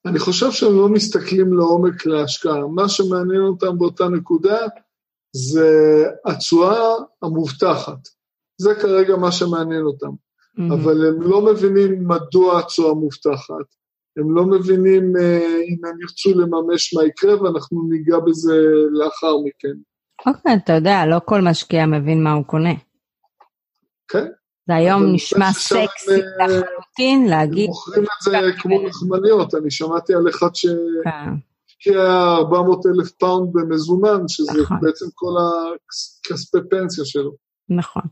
אני 0.09 0.19
חושב 0.19 0.51
שהם 0.51 0.77
לא 0.77 0.89
מסתכלים 0.89 1.53
לעומק 1.53 2.07
להשקעה. 2.07 2.67
מה 2.67 2.89
שמעניין 2.89 3.41
אותם 3.41 3.79
באותה 3.79 4.09
נקודה 4.09 4.59
זה 5.33 6.05
התשואה 6.25 6.95
המובטחת. 7.23 7.99
זה 8.61 8.75
כרגע 8.75 9.17
מה 9.17 9.33
שמעניין 9.33 9.83
אותם. 9.83 10.11
Mm-hmm. 10.11 10.75
אבל 10.75 11.09
הם 11.09 11.23
לא 11.23 11.53
מבינים 11.53 12.09
מדוע 12.09 12.59
התשואה 12.59 12.95
מובטחת. 12.95 13.67
הם 14.17 14.35
לא 14.35 14.45
מבינים 14.45 15.17
uh, 15.17 15.21
אם 15.69 15.85
הם 15.85 16.01
ירצו 16.01 16.31
לממש 16.41 16.95
מה 16.95 17.05
יקרה, 17.05 17.43
ואנחנו 17.43 17.89
ניגע 17.89 18.19
בזה 18.19 18.57
לאחר 18.91 19.37
מכן. 19.45 19.79
אוקיי, 20.27 20.53
okay, 20.53 20.57
אתה 20.65 20.73
יודע, 20.73 21.07
לא 21.07 21.21
כל 21.25 21.41
משקיע 21.41 21.87
מבין 21.87 22.23
מה 22.23 22.33
הוא 22.33 22.45
קונה. 22.45 22.75
כן. 24.09 24.27
זה 24.69 24.75
היום 24.75 25.13
נשמע 25.13 25.53
סקסי 25.53 26.11
אה, 26.41 26.47
לחלוטין 26.47 27.29
להגיד... 27.29 27.69
מוכרים 27.69 28.03
את 28.03 28.23
זה 28.23 28.39
כמו 28.59 28.83
לחמניות, 28.83 29.55
אני 29.55 29.71
שמעתי 29.71 30.15
על 30.15 30.29
אחד 30.29 30.55
שהשקיע 30.55 32.03
400 32.37 32.87
אלף 32.87 33.11
פאונד 33.11 33.53
במזומן, 33.53 34.29
שזה 34.29 34.63
נכון. 34.63 34.77
בעצם 34.81 35.07
כל 35.15 35.35
הכספי 36.27 36.59
פנסיה 36.71 37.05
שלו. 37.05 37.33
נכון. 37.69 38.03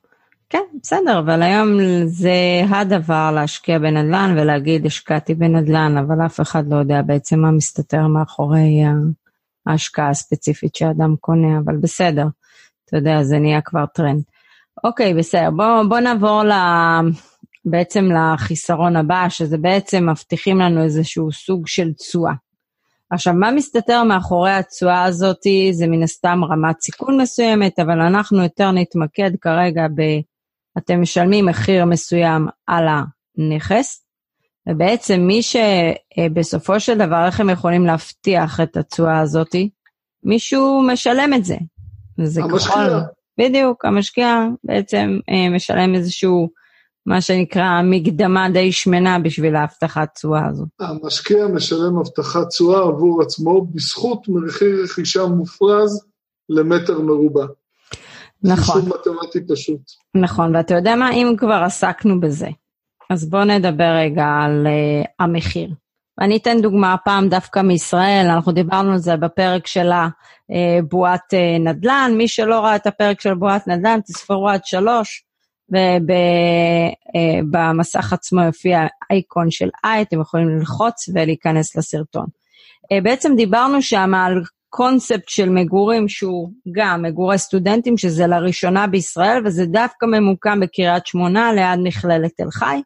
כן, 0.50 0.62
בסדר, 0.82 1.18
אבל 1.18 1.42
היום 1.42 1.68
זה 2.06 2.62
הדבר 2.70 3.30
להשקיע 3.34 3.78
בנדל"ן 3.78 4.34
ולהגיד 4.38 4.86
השקעתי 4.86 5.34
בנדל"ן, 5.34 5.96
אבל 5.96 6.26
אף 6.26 6.40
אחד 6.40 6.64
לא 6.70 6.76
יודע 6.76 7.02
בעצם 7.02 7.38
מה 7.40 7.50
מסתתר 7.50 8.06
מאחורי 8.06 8.82
ההשקעה 9.66 10.10
הספציפית 10.10 10.74
שאדם 10.74 11.16
קונה, 11.20 11.58
אבל 11.64 11.76
בסדר, 11.76 12.26
אתה 12.84 12.96
יודע, 12.96 13.22
זה 13.22 13.38
נהיה 13.38 13.60
כבר 13.60 13.86
טרנד. 13.86 14.22
אוקיי, 14.84 15.14
בסדר. 15.14 15.50
בוא, 15.50 15.82
בוא 15.88 15.98
נעבור 15.98 16.42
ל... 16.42 16.52
בעצם 17.64 18.08
לחיסרון 18.12 18.96
הבא, 18.96 19.26
שזה 19.28 19.58
בעצם 19.58 20.08
מבטיחים 20.10 20.58
לנו 20.58 20.84
איזשהו 20.84 21.32
סוג 21.32 21.66
של 21.66 21.92
תשואה. 21.92 22.32
עכשיו, 23.10 23.34
מה 23.34 23.50
מסתתר 23.50 24.02
מאחורי 24.02 24.50
התשואה 24.50 25.04
הזאת 25.04 25.40
זה 25.72 25.86
מן 25.86 26.02
הסתם 26.02 26.40
רמת 26.44 26.80
סיכון 26.80 27.20
מסוימת, 27.20 27.78
אבל 27.78 28.00
אנחנו 28.00 28.42
יותר 28.42 28.70
נתמקד 28.70 29.30
כרגע 29.40 29.86
ב... 29.96 30.02
אתם 30.78 31.00
משלמים 31.00 31.46
מחיר 31.46 31.84
מסוים 31.84 32.46
על 32.66 32.84
הנכס, 33.38 34.06
ובעצם 34.68 35.20
מי 35.20 35.40
שבסופו 35.42 36.80
של 36.80 36.98
דבר, 36.98 37.26
איך 37.26 37.40
הם 37.40 37.50
יכולים 37.50 37.86
להבטיח 37.86 38.60
את 38.60 38.76
התשואה 38.76 39.18
הזאת? 39.20 39.54
מישהו 40.24 40.82
משלם 40.86 41.34
את 41.34 41.44
זה. 41.44 41.56
זה 42.24 42.42
המשקיע. 42.42 42.98
בדיוק, 43.38 43.84
המשקיע 43.84 44.46
בעצם 44.64 45.18
אה, 45.28 45.50
משלם 45.50 45.94
איזשהו, 45.94 46.48
מה 47.06 47.20
שנקרא, 47.20 47.82
מקדמה 47.84 48.48
די 48.50 48.72
שמנה 48.72 49.18
בשביל 49.18 49.56
ההבטחת 49.56 50.14
תשואה 50.14 50.46
הזו. 50.46 50.64
המשקיע 50.80 51.46
משלם 51.46 51.98
הבטחת 51.98 52.48
תשואה 52.48 52.88
עבור 52.88 53.22
עצמו 53.22 53.66
בזכות 53.66 54.28
מחיר 54.28 54.82
רכישה 54.84 55.26
מופרז 55.26 56.06
למטר 56.48 57.00
מרובע. 57.00 57.46
נכון. 58.42 58.82
חישוב 58.82 58.88
מתמטי 58.88 59.46
פשוט. 59.48 59.80
נכון, 60.14 60.56
ואתה 60.56 60.74
יודע 60.74 60.96
מה, 60.96 61.12
אם 61.12 61.34
כבר 61.38 61.62
עסקנו 61.66 62.20
בזה, 62.20 62.48
אז 63.10 63.30
בואו 63.30 63.44
נדבר 63.44 63.96
רגע 63.96 64.26
על 64.26 64.66
uh, 64.66 65.08
המחיר. 65.18 65.70
ואני 66.18 66.36
אתן 66.36 66.60
דוגמה 66.60 66.92
הפעם 66.92 67.28
דווקא 67.28 67.60
מישראל, 67.60 68.26
אנחנו 68.30 68.52
דיברנו 68.52 68.92
על 68.92 68.98
זה 68.98 69.16
בפרק 69.16 69.66
של 69.66 69.90
הבועת 69.92 71.34
אה, 71.34 71.58
נדל"ן, 71.58 72.12
מי 72.16 72.28
שלא 72.28 72.60
ראה 72.60 72.76
את 72.76 72.86
הפרק 72.86 73.20
של 73.20 73.34
בועת 73.34 73.68
נדל"ן, 73.68 74.00
תספרו 74.00 74.48
עד 74.48 74.64
שלוש, 74.64 75.24
ובמסך 77.52 78.12
אה, 78.12 78.14
עצמו 78.14 78.42
יופיע 78.42 78.86
אייקון 79.10 79.50
של 79.50 79.68
איי, 79.84 80.02
אתם 80.02 80.20
יכולים 80.20 80.48
ללחוץ 80.48 81.08
ולהיכנס 81.14 81.76
לסרטון. 81.76 82.26
אה, 82.92 83.00
בעצם 83.00 83.36
דיברנו 83.36 83.82
שם 83.82 84.14
על 84.14 84.42
קונספט 84.68 85.28
של 85.28 85.48
מגורים 85.48 86.08
שהוא 86.08 86.50
גם 86.72 87.02
מגורי 87.02 87.38
סטודנטים, 87.38 87.98
שזה 87.98 88.26
לראשונה 88.26 88.86
בישראל, 88.86 89.42
וזה 89.44 89.66
דווקא 89.66 90.06
ממוקם 90.06 90.60
בקריית 90.60 91.06
שמונה 91.06 91.52
ליד 91.52 91.80
מכללת 91.82 92.30
תל 92.36 92.50
חי. 92.50 92.80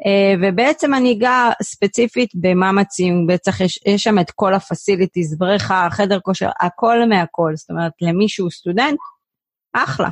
Uh, 0.00 0.38
ובעצם 0.42 0.94
אני 0.94 1.12
אגע 1.12 1.50
ספציפית 1.62 2.30
במה 2.34 2.72
מציעים, 2.72 3.26
בטח 3.26 3.60
יש, 3.60 3.78
יש 3.86 4.02
שם 4.02 4.18
את 4.18 4.30
כל 4.30 4.54
הפסיליטיז, 4.54 5.38
בריכה, 5.38 5.88
חדר 5.90 6.20
כושר, 6.20 6.48
הכל 6.60 6.98
מהכל, 7.08 7.52
זאת 7.56 7.70
אומרת, 7.70 7.92
למי 8.00 8.28
שהוא 8.28 8.50
סטודנט, 8.50 8.98
אחלה. 9.72 10.08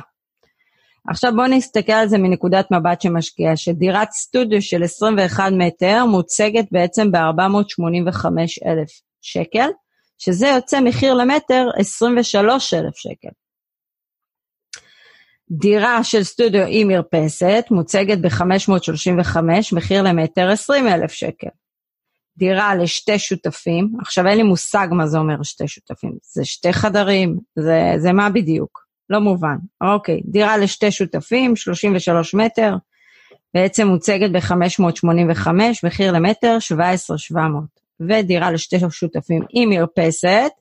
עכשיו 1.09 1.31
בואו 1.35 1.47
נסתכל 1.47 1.91
על 1.91 2.07
זה 2.07 2.17
מנקודת 2.17 2.71
מבט 2.71 3.01
שמשקיע, 3.01 3.55
שדירת 3.55 4.11
סטודיו 4.11 4.61
של 4.61 4.83
21 4.83 5.51
מטר 5.57 6.05
מוצגת 6.05 6.65
בעצם 6.71 7.11
ב-485 7.11 8.25
אלף 8.65 8.89
שקל, 9.21 9.69
שזה 10.17 10.47
יוצא 10.47 10.81
מחיר 10.81 11.13
למטר 11.13 11.67
23 11.77 12.73
אלף 12.73 12.95
שקל. 12.95 13.42
דירה 15.59 16.03
של 16.03 16.23
סטודיו 16.23 16.65
עם 16.67 16.87
מרפסת 16.87 17.65
מוצגת 17.71 18.17
ב-535, 18.17 19.37
מחיר 19.73 20.01
למטר 20.01 20.49
20 20.49 20.87
אלף 20.87 21.11
שקל. 21.11 21.47
דירה 22.37 22.75
לשתי 22.75 23.19
שותפים, 23.19 23.93
עכשיו 24.01 24.27
אין 24.27 24.37
לי 24.37 24.43
מושג 24.43 24.87
מה 24.91 25.07
זה 25.07 25.17
אומר 25.17 25.43
שתי 25.43 25.67
שותפים, 25.67 26.11
זה 26.33 26.45
שתי 26.45 26.73
חדרים, 26.73 27.39
זה, 27.55 27.93
זה 27.97 28.13
מה 28.13 28.29
בדיוק, 28.29 28.85
לא 29.09 29.19
מובן. 29.19 29.55
אוקיי, 29.81 30.21
דירה 30.25 30.57
לשתי 30.57 30.91
שותפים, 30.91 31.55
33 31.55 32.33
מטר, 32.33 32.75
בעצם 33.53 33.87
מוצגת 33.87 34.31
ב-585, 34.31 35.47
מחיר 35.83 36.11
למטר 36.11 36.59
17,700. 36.59 37.63
ודירה 37.99 38.51
לשתי 38.51 38.77
שותפים 38.89 39.43
עם 39.49 39.69
מרפסת, 39.69 40.51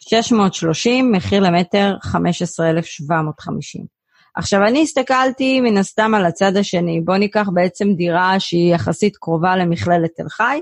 630, 0.00 1.12
מחיר 1.12 1.42
למטר 1.42 1.94
15,750. 2.02 3.97
עכשיו, 4.36 4.66
אני 4.66 4.82
הסתכלתי 4.82 5.60
מן 5.60 5.76
הסתם 5.76 6.14
על 6.14 6.26
הצד 6.26 6.56
השני. 6.56 7.00
בואו 7.00 7.18
ניקח 7.18 7.48
בעצם 7.54 7.94
דירה 7.94 8.40
שהיא 8.40 8.74
יחסית 8.74 9.16
קרובה 9.16 9.56
למכללת 9.56 10.10
תל 10.16 10.28
חי, 10.28 10.60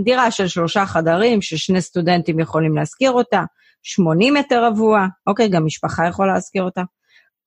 דירה 0.00 0.30
של 0.30 0.48
שלושה 0.48 0.86
חדרים, 0.86 1.42
ששני 1.42 1.80
סטודנטים 1.80 2.40
יכולים 2.40 2.76
להשכיר 2.76 3.12
אותה, 3.12 3.42
80 3.82 4.34
מטר 4.34 4.64
רבוע, 4.64 5.06
אוקיי, 5.26 5.48
גם 5.48 5.66
משפחה 5.66 6.08
יכולה 6.08 6.34
להשכיר 6.34 6.62
אותה. 6.62 6.82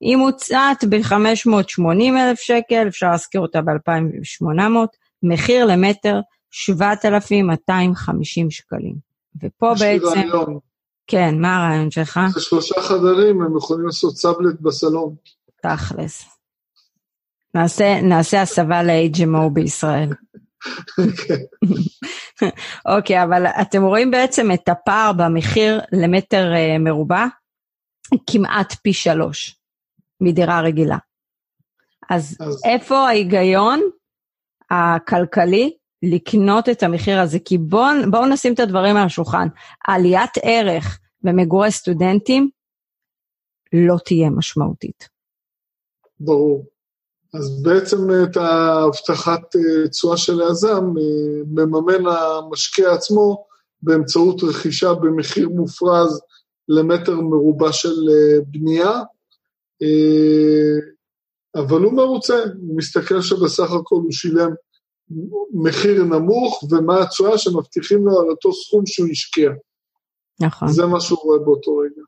היא 0.02 0.16
מוצעת 0.16 0.84
ב-580 0.90 1.82
אלף 2.18 2.40
שקל, 2.40 2.88
אפשר 2.88 3.12
להשכיר 3.12 3.42
אותה 3.42 3.62
ב-2,800, 3.62 4.62
מחיר 5.24 5.66
למטר 5.66 6.20
7,250 6.52 8.52
שקלים. 8.52 8.96
ופה 9.44 9.74
בעצם... 9.80 10.06
רעיון. 10.06 10.60
כן, 11.08 11.42
מה 11.42 11.58
הרעיון 11.58 11.92
שלך? 11.92 12.20
זה 12.34 12.42
שלושה 12.42 12.82
חדרים, 12.82 13.42
הם 13.42 13.58
יכולים 13.58 13.86
לעשות 13.86 14.18
סאבלט 14.18 14.62
בסלון. 14.62 15.16
תכלס. 15.62 16.26
נעשה, 17.54 18.02
נעשה 18.02 18.42
הסבה 18.42 18.84
ל-HMO 18.84 19.50
בישראל. 19.54 20.10
אוקיי, 22.98 23.24
אבל 23.24 23.46
אתם 23.46 23.84
רואים 23.84 24.12
בעצם 24.12 24.52
את 24.52 24.70
הפער 24.70 25.12
במחיר 25.14 25.82
למטר 25.92 26.54
אה, 26.56 26.78
מרובע 26.80 27.26
כמעט 28.32 28.74
פי 28.74 28.94
שלוש 28.94 29.60
מדירה 30.22 30.62
רגילה. 30.62 30.98
אז, 32.10 32.38
אז 32.40 32.62
איפה 32.66 32.98
ההיגיון 32.98 33.82
הכלכלי 34.72 35.74
לקנות 36.04 36.70
את 36.70 36.84
המחיר 36.84 37.20
הזה? 37.20 37.40
כי 37.46 37.58
בואו 37.58 38.12
בוא 38.12 38.26
נשים 38.26 38.54
את 38.54 38.60
הדברים 38.60 38.98
על 38.98 39.06
השולחן. 39.06 39.48
עליית 39.88 40.32
ערך 40.44 41.00
במגורי 41.22 41.72
סטודנטים 41.72 42.50
לא 43.74 43.96
תהיה 44.06 44.30
משמעותית. 44.30 45.19
ברור. 46.20 46.66
אז 47.34 47.64
בעצם 47.64 47.98
את 48.24 48.38
ההבטחת 48.38 49.56
אה, 49.56 49.88
תשואה 49.88 50.18
של 50.18 50.42
היזם 50.42 50.84
אה, 50.98 51.44
מממן 51.48 52.06
המשקיע 52.08 52.94
עצמו 52.94 53.46
באמצעות 53.82 54.44
רכישה 54.44 54.94
במחיר 54.94 55.50
מופרז 55.50 56.22
למטר 56.68 57.16
מרובע 57.16 57.72
של 57.72 58.10
אה, 58.10 58.42
בנייה, 58.48 59.02
אבל 61.56 61.82
הוא 61.82 61.94
מרוצה, 61.94 62.44
הוא 62.62 62.78
מסתכל 62.78 63.22
שבסך 63.22 63.72
הכל 63.72 63.96
הוא 63.96 64.12
שילם 64.12 64.50
מחיר 65.54 66.04
נמוך, 66.04 66.64
ומה 66.72 67.02
התשואה 67.02 67.38
שמבטיחים 67.38 68.08
לו 68.08 68.20
על 68.20 68.30
אותו 68.30 68.54
סכום 68.54 68.86
שהוא 68.86 69.08
השקיע. 69.12 69.52
נכון. 70.40 70.68
זה 70.68 70.86
מה 70.86 71.02
שהוא 71.02 71.20
רואה 71.24 71.40
באותו 71.40 71.78
רגע. 71.78 72.02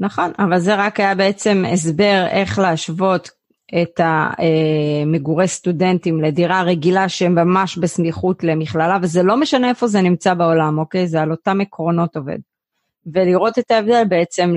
נכון, 0.00 0.32
אבל 0.38 0.60
זה 0.60 0.74
רק 0.74 1.00
היה 1.00 1.14
בעצם 1.14 1.62
הסבר 1.72 2.26
איך 2.30 2.58
להשוות 2.58 3.30
את 3.82 4.00
המגורי 4.00 5.48
סטודנטים 5.48 6.20
לדירה 6.20 6.62
רגילה 6.62 7.08
שהם 7.08 7.34
ממש 7.34 7.78
בסמיכות 7.78 8.44
למכללה, 8.44 8.98
וזה 9.02 9.22
לא 9.22 9.36
משנה 9.36 9.68
איפה 9.68 9.86
זה 9.86 10.00
נמצא 10.00 10.34
בעולם, 10.34 10.78
אוקיי? 10.78 11.08
זה 11.08 11.20
על 11.20 11.30
אותם 11.30 11.60
עקרונות 11.60 12.16
עובד. 12.16 12.38
ולראות 13.14 13.58
את 13.58 13.70
ההבדל 13.70 14.02
בעצם 14.08 14.50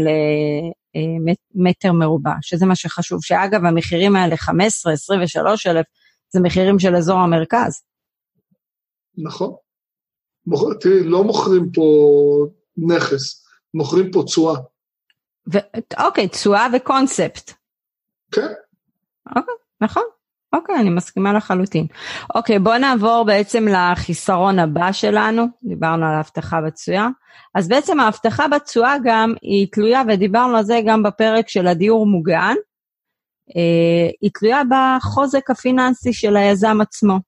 למטר 1.55 1.93
מרובע, 1.93 2.33
שזה 2.41 2.65
מה 2.65 2.75
שחשוב, 2.75 3.23
שאגב 3.23 3.65
המחירים 3.65 4.15
האלה 4.15 4.37
15, 4.37 4.93
23 4.93 5.67
אלף, 5.67 5.85
זה 6.29 6.39
מחירים 6.39 6.79
של 6.79 6.95
אזור 6.95 7.19
המרכז. 7.19 7.83
נכון. 9.17 9.53
תראי, 10.81 11.03
לא 11.03 11.23
מוכרים 11.23 11.71
פה 11.71 11.83
נכס, 12.77 13.45
מוכרים 13.73 14.11
פה 14.11 14.23
תשואה. 14.25 14.55
אוקיי, 15.99 16.27
תשואה 16.27 16.67
וקונספט. 16.73 17.51
כן. 18.31 18.47
אוקיי, 19.35 19.53
נכון. 19.81 20.03
אוקיי, 20.53 20.75
אני 20.75 20.89
מסכימה 20.89 21.33
לחלוטין. 21.33 21.87
אוקיי, 22.35 22.59
בואו 22.59 22.77
נעבור 22.77 23.23
בעצם 23.27 23.65
לחיסרון 23.67 24.59
הבא 24.59 24.91
שלנו, 24.91 25.45
דיברנו 25.63 26.05
על 26.05 26.13
ההבטחה 26.13 26.61
בתשואה. 26.61 27.07
אז 27.55 27.67
בעצם 27.67 27.99
ההבטחה 27.99 28.47
בתשואה 28.47 28.95
גם 29.03 29.33
היא 29.41 29.67
תלויה, 29.71 30.01
ודיברנו 30.07 30.57
על 30.57 30.63
זה 30.63 30.79
גם 30.87 31.03
בפרק 31.03 31.49
של 31.49 31.67
הדיור 31.67 32.05
מוגן, 32.05 32.55
אה, 33.55 34.09
היא 34.21 34.31
תלויה 34.33 34.61
בחוזק 34.69 35.49
הפיננסי 35.49 36.13
של 36.13 36.37
היזם 36.37 36.81
עצמו, 36.81 37.19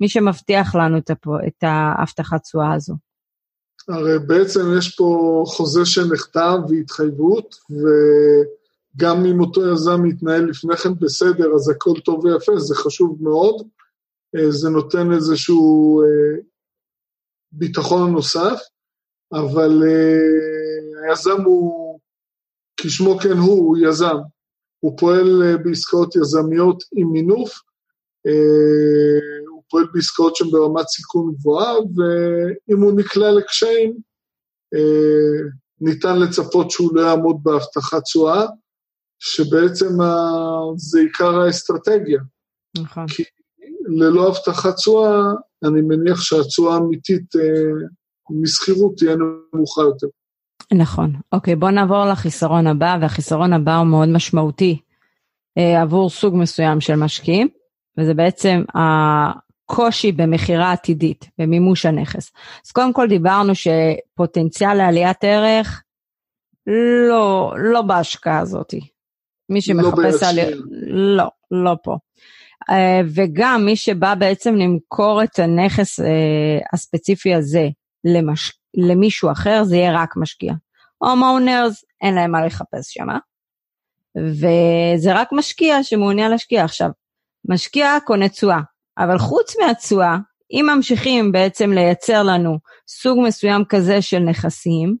מי 0.00 0.08
שמבטיח 0.08 0.74
לנו 0.74 0.98
את 1.46 1.62
ההבטחת 1.62 2.42
תשואה 2.42 2.74
הזו. 2.74 2.94
הרי 3.88 4.18
בעצם 4.18 4.60
יש 4.78 4.96
פה 4.96 5.42
חוזה 5.46 5.86
שנכתב 5.86 6.58
והתחייבות, 6.68 7.54
וגם 8.98 9.24
אם 9.24 9.40
אותו 9.40 9.72
יזם 9.72 10.02
מתנהל 10.02 10.44
לפני 10.44 10.76
כן 10.76 10.94
בסדר, 11.00 11.54
אז 11.54 11.68
הכל 11.68 12.00
טוב 12.04 12.24
ויפה, 12.24 12.58
זה 12.58 12.74
חשוב 12.74 13.22
מאוד. 13.22 13.68
אה, 14.36 14.50
זה 14.50 14.68
נותן 14.70 15.12
איזשהו 15.12 16.02
אה, 16.02 16.40
ביטחון 17.52 18.12
נוסף, 18.12 18.60
אבל 19.32 19.82
אה, 19.86 21.08
היזם 21.08 21.42
הוא, 21.44 21.98
כשמו 22.76 23.18
כן 23.18 23.36
הוא, 23.38 23.58
הוא 23.58 23.78
יזם. 23.78 24.16
הוא 24.80 24.98
פועל 24.98 25.56
בעסקאות 25.64 26.16
יזמיות 26.16 26.82
עם 26.92 27.12
מינוף, 27.12 27.50
פועל 29.70 29.86
בעסקאות 29.94 30.36
שהן 30.36 30.50
ברמת 30.50 30.88
סיכון 30.88 31.34
גבוהה, 31.34 31.74
ואם 31.78 32.82
הוא 32.82 33.00
נקלע 33.00 33.32
לקשיים, 33.32 33.98
ניתן 35.80 36.18
לצפות 36.18 36.70
שהוא 36.70 36.96
לא 36.96 37.00
יעמוד 37.00 37.36
בהבטחת 37.42 38.02
תשואה, 38.02 38.46
שבעצם 39.18 39.88
זה 40.76 41.00
עיקר 41.00 41.38
האסטרטגיה. 41.40 42.20
נכון. 42.78 43.06
כי 43.08 43.22
ללא 43.88 44.28
הבטחת 44.28 44.74
תשואה, 44.74 45.20
אני 45.64 45.80
מניח 45.80 46.20
שהתשואה 46.20 46.74
האמיתית 46.74 47.36
אה, 47.36 47.86
משכירות 48.42 48.96
תהיה 48.96 49.16
נמוכה 49.54 49.82
יותר. 49.82 50.06
נכון. 50.72 51.12
אוקיי, 51.32 51.56
בואו 51.56 51.70
נעבור 51.70 52.04
לחיסרון 52.04 52.66
הבא, 52.66 52.96
והחיסרון 53.00 53.52
הבא 53.52 53.76
הוא 53.76 53.86
מאוד 53.86 54.08
משמעותי 54.08 54.80
אה, 55.58 55.82
עבור 55.82 56.10
סוג 56.10 56.34
מסוים 56.36 56.80
של 56.80 56.96
משקיעים, 56.96 57.48
וזה 57.98 58.14
בעצם 58.14 58.62
קושי 59.66 60.12
במכירה 60.12 60.72
עתידית, 60.72 61.28
במימוש 61.38 61.86
הנכס. 61.86 62.32
אז 62.66 62.72
קודם 62.72 62.92
כל 62.92 63.08
דיברנו 63.08 63.52
שפוטנציאל 63.54 64.74
לעליית 64.74 65.24
ערך, 65.24 65.82
לא, 67.08 67.54
לא 67.58 67.82
בהשקעה 67.82 68.38
הזאת. 68.38 68.74
מי 69.48 69.62
שמחפש 69.62 70.22
לא 70.22 70.28
על... 70.28 70.38
לא, 71.16 71.28
לא 71.50 71.76
פה. 71.82 71.96
Uh, 72.70 72.74
וגם 73.14 73.64
מי 73.64 73.76
שבא 73.76 74.14
בעצם 74.14 74.54
למכור 74.54 75.22
את 75.22 75.38
הנכס 75.38 76.00
uh, 76.00 76.04
הספציפי 76.72 77.34
הזה 77.34 77.68
למש... 78.04 78.52
למישהו 78.74 79.32
אחר, 79.32 79.64
זה 79.64 79.76
יהיה 79.76 80.02
רק 80.02 80.16
משקיע. 80.16 80.52
הומאונרס, 80.98 81.84
אין 82.00 82.14
להם 82.14 82.30
מה 82.30 82.46
לחפש 82.46 82.94
שם. 82.94 83.06
וזה 84.16 85.14
רק 85.14 85.28
משקיע 85.32 85.82
שמעוניין 85.82 86.30
להשקיע. 86.30 86.64
עכשיו, 86.64 86.90
משקיע 87.48 87.96
קונה 88.04 88.28
תשואה, 88.28 88.60
אבל 88.98 89.18
חוץ 89.18 89.56
מהתשואה, 89.58 90.16
אם 90.50 90.66
ממשיכים 90.74 91.32
בעצם 91.32 91.72
לייצר 91.72 92.22
לנו 92.22 92.58
סוג 92.88 93.18
מסוים 93.26 93.64
כזה 93.68 94.02
של 94.02 94.18
נכסים, 94.18 94.96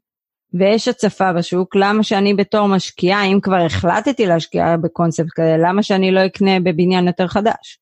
ויש 0.54 0.88
הצפה 0.88 1.32
בשוק, 1.32 1.76
למה 1.76 2.02
שאני 2.02 2.34
בתור 2.34 2.66
משקיעה, 2.66 3.24
אם 3.24 3.40
כבר 3.40 3.64
החלטתי 3.66 4.26
להשקיע 4.26 4.76
בקונספט 4.76 5.30
כזה, 5.34 5.56
למה 5.58 5.82
שאני 5.82 6.10
לא 6.10 6.26
אקנה 6.26 6.60
בבניין 6.60 7.06
יותר 7.06 7.26
חדש? 7.26 7.80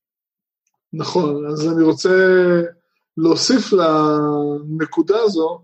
נכון, 0.92 1.46
אז 1.46 1.68
אני 1.72 1.82
רוצה 1.82 2.10
להוסיף 3.16 3.72
לנקודה 3.72 5.16
הזו, 5.22 5.58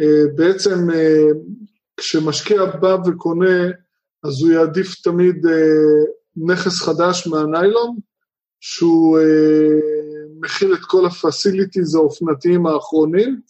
אה, 0.00 0.32
בעצם 0.34 0.90
אה, 0.94 1.28
כשמשקיע 1.96 2.64
בא 2.64 2.96
וקונה, 3.06 3.70
אז 4.24 4.42
הוא 4.42 4.50
יעדיף 4.50 4.94
תמיד 4.94 5.46
אה, 5.46 6.04
נכס 6.36 6.82
חדש 6.82 7.26
מהניילון, 7.26 7.96
שהוא 8.60 9.18
מכיל 10.40 10.74
את 10.74 10.80
כל 10.82 11.06
הפסיליטיז 11.06 11.94
האופנתיים 11.94 12.66
האחרונים. 12.66 13.40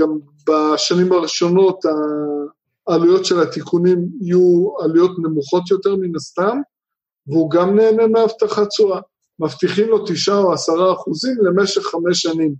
גם 0.00 0.18
בשנים 0.48 1.12
הראשונות 1.12 1.84
העלויות 2.88 3.24
של 3.24 3.40
התיקונים 3.40 4.08
יהיו 4.20 4.72
עלויות 4.80 5.10
נמוכות 5.18 5.70
יותר 5.70 5.96
מן 5.96 6.16
הסתם, 6.16 6.58
והוא 7.26 7.50
גם 7.50 7.76
נהנה 7.76 8.06
מהבטחת 8.06 8.68
תשואה. 8.68 9.00
מבטיחים 9.38 9.88
לו 9.88 10.04
תשעה 10.06 10.38
או 10.38 10.52
עשרה 10.52 10.92
אחוזים 10.92 11.36
למשך 11.44 11.82
חמש 11.82 12.22
שנים. 12.22 12.54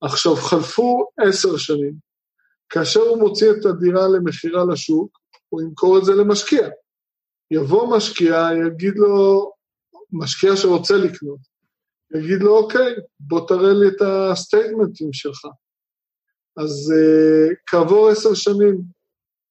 עכשיו, 0.00 0.36
חלפו 0.36 1.06
עשר 1.20 1.56
שנים. 1.56 1.94
כאשר 2.68 3.00
הוא 3.00 3.18
מוציא 3.18 3.50
את 3.50 3.66
הדירה 3.66 4.08
למכירה 4.08 4.64
לשוק, 4.72 5.18
הוא 5.48 5.62
ימכור 5.62 5.98
את 5.98 6.04
זה 6.04 6.14
למשקיע. 6.14 6.68
יבוא 7.50 7.96
משקיע, 7.96 8.48
יגיד 8.66 8.94
לו, 8.96 9.52
משקיע 10.12 10.56
שרוצה 10.56 10.94
לקנות, 10.96 11.38
יגיד 12.14 12.42
לו, 12.42 12.58
אוקיי, 12.58 12.94
בוא 13.20 13.48
תראה 13.48 13.72
לי 13.72 13.88
את 13.88 14.02
הסטייטמנטים 14.02 15.12
שלך. 15.12 15.46
אז 16.56 16.92
uh, 16.96 17.54
כעבור 17.66 18.08
עשר 18.08 18.34
שנים, 18.34 18.80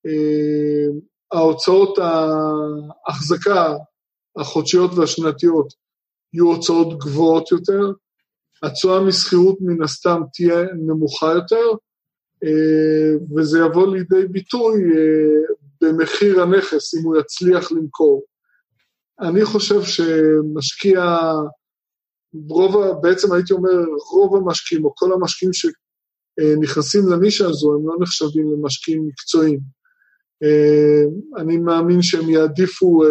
uh, 0.08 0.92
ההוצאות 1.32 1.98
ההחזקה 3.08 3.74
החודשיות 4.38 4.92
והשנתיות 4.94 5.74
יהיו 6.34 6.46
הוצאות 6.46 7.00
גבוהות 7.00 7.52
יותר, 7.52 7.92
התשואה 8.64 9.04
משכירות 9.04 9.58
מן 9.62 9.84
הסתם 9.84 10.22
תהיה 10.34 10.64
נמוכה 10.74 11.34
יותר, 11.34 11.66
uh, 12.46 13.38
וזה 13.38 13.60
יבוא 13.60 13.96
לידי 13.96 14.28
ביטוי 14.28 14.82
במחיר 15.82 16.42
הנכס, 16.42 16.96
אם 16.96 17.04
הוא 17.04 17.18
יצליח 17.18 17.72
למכור. 17.72 18.24
אני 19.22 19.46
חושב 19.46 19.82
שמשקיע, 19.84 21.02
רוב, 22.50 23.02
בעצם 23.02 23.34
הייתי 23.34 23.54
אומר, 23.54 23.78
רוב 24.12 24.36
המשקיעים, 24.36 24.86
או 24.86 24.96
כל 24.96 25.14
המשקיעים 25.14 25.54
שנכנסים 26.40 27.08
לנישה 27.08 27.46
הזו, 27.46 27.76
הם 27.76 27.88
לא 27.88 27.96
נחשבים 28.02 28.54
למשקיעים 28.54 29.08
מקצועיים. 29.08 29.60
אה, 30.44 31.42
אני 31.42 31.58
מאמין 31.58 32.02
שהם 32.02 32.30
יעדיפו 32.30 33.04
אה, 33.04 33.10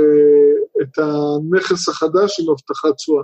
את 0.82 0.98
הנכס 0.98 1.88
החדש 1.88 2.40
עם 2.40 2.50
הבטחת 2.50 2.96
תשואה. 2.96 3.22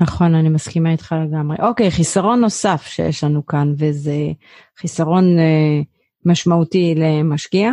נכון, 0.00 0.34
אני 0.34 0.48
מסכימה 0.48 0.92
איתך 0.92 1.14
לגמרי. 1.26 1.56
אוקיי, 1.62 1.90
חיסרון 1.90 2.40
נוסף 2.40 2.82
שיש 2.86 3.24
לנו 3.24 3.46
כאן, 3.46 3.74
וזה 3.78 4.16
חיסרון 4.78 5.38
אה, 5.38 5.80
משמעותי 6.26 6.94
למשקיע, 6.96 7.72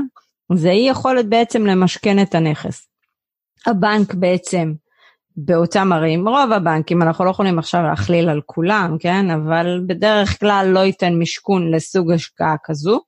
זה 0.56 0.70
אי 0.70 0.90
יכולת 0.90 1.30
בעצם 1.30 1.66
למשכן 1.66 2.22
את 2.22 2.36
הנכס. 2.36 2.88
הבנק 3.68 4.14
בעצם 4.14 4.74
באותם 5.46 5.94
ערים, 5.94 6.28
רוב 6.28 6.52
הבנקים, 6.52 7.02
אנחנו 7.02 7.26
לא 7.26 7.30
יכולים 7.30 7.60
עכשיו 7.60 7.82
להכליל 7.84 8.30
על 8.30 8.42
כולם, 8.46 8.98
כן? 9.00 9.30
אבל 9.30 9.82
בדרך 9.88 10.40
כלל 10.40 10.72
לא 10.74 10.80
ייתן 10.80 11.20
משכון 11.20 11.72
לסוג 11.72 12.12
השקעה 12.12 12.56
כזו. 12.64 13.02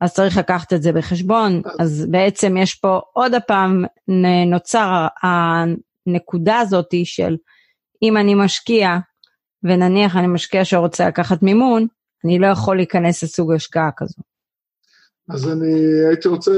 אז 0.00 0.14
צריך 0.14 0.36
לקחת 0.36 0.72
את 0.72 0.82
זה 0.82 0.92
בחשבון, 0.92 1.62
אז 1.78 2.06
בעצם 2.10 2.56
יש 2.56 2.74
פה 2.74 3.00
עוד 3.12 3.34
הפעם 3.34 3.84
נוצר 4.46 5.06
הנקודה 5.22 6.58
הזאת 6.58 6.94
של 7.04 7.36
אם 8.02 8.16
אני 8.16 8.34
משקיע, 8.34 8.96
ונניח 9.62 10.16
אני 10.16 10.26
משקיע 10.26 10.64
שרוצה 10.64 11.08
לקחת 11.08 11.42
מימון, 11.42 11.86
אני 12.24 12.38
לא 12.38 12.46
יכול 12.46 12.76
להיכנס 12.76 13.22
לסוג 13.22 13.52
השקעה 13.52 13.90
כזו. 13.96 14.22
אז 15.30 15.48
אני 15.48 15.74
הייתי 16.08 16.28
רוצה 16.28 16.52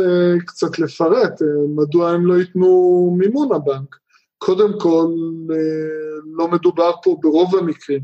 קצת 0.47 0.79
לפרט, 0.79 1.43
מדוע 1.77 2.11
הם 2.11 2.27
לא 2.27 2.35
ייתנו 2.35 3.17
מימון 3.19 3.53
הבנק. 3.53 3.97
קודם 4.39 4.81
כל, 4.81 5.07
לא 6.37 6.49
מדובר 6.49 6.93
פה 7.03 7.17
ברוב 7.21 7.57
המקרים, 7.57 8.03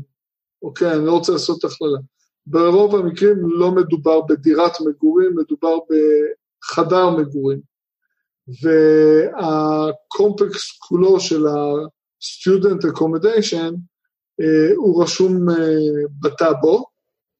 אוקיי, 0.61 0.93
אני 0.93 1.05
לא 1.05 1.11
רוצה 1.11 1.31
לעשות 1.31 1.63
הכללה. 1.63 1.99
ברוב 2.47 2.95
המקרים 2.95 3.37
לא 3.49 3.71
מדובר 3.71 4.21
בדירת 4.21 4.71
מגורים, 4.81 5.35
מדובר 5.35 5.77
בחדר 5.89 7.09
מגורים. 7.09 7.59
והקומפקס 9.37 10.77
כולו 10.79 11.19
של 11.19 11.47
ה-student 11.47 12.81
accommodation 12.91 13.75
אה, 14.41 14.75
הוא 14.75 15.03
רשום 15.03 15.49
אה, 15.49 15.55
בטאבו, 16.21 16.85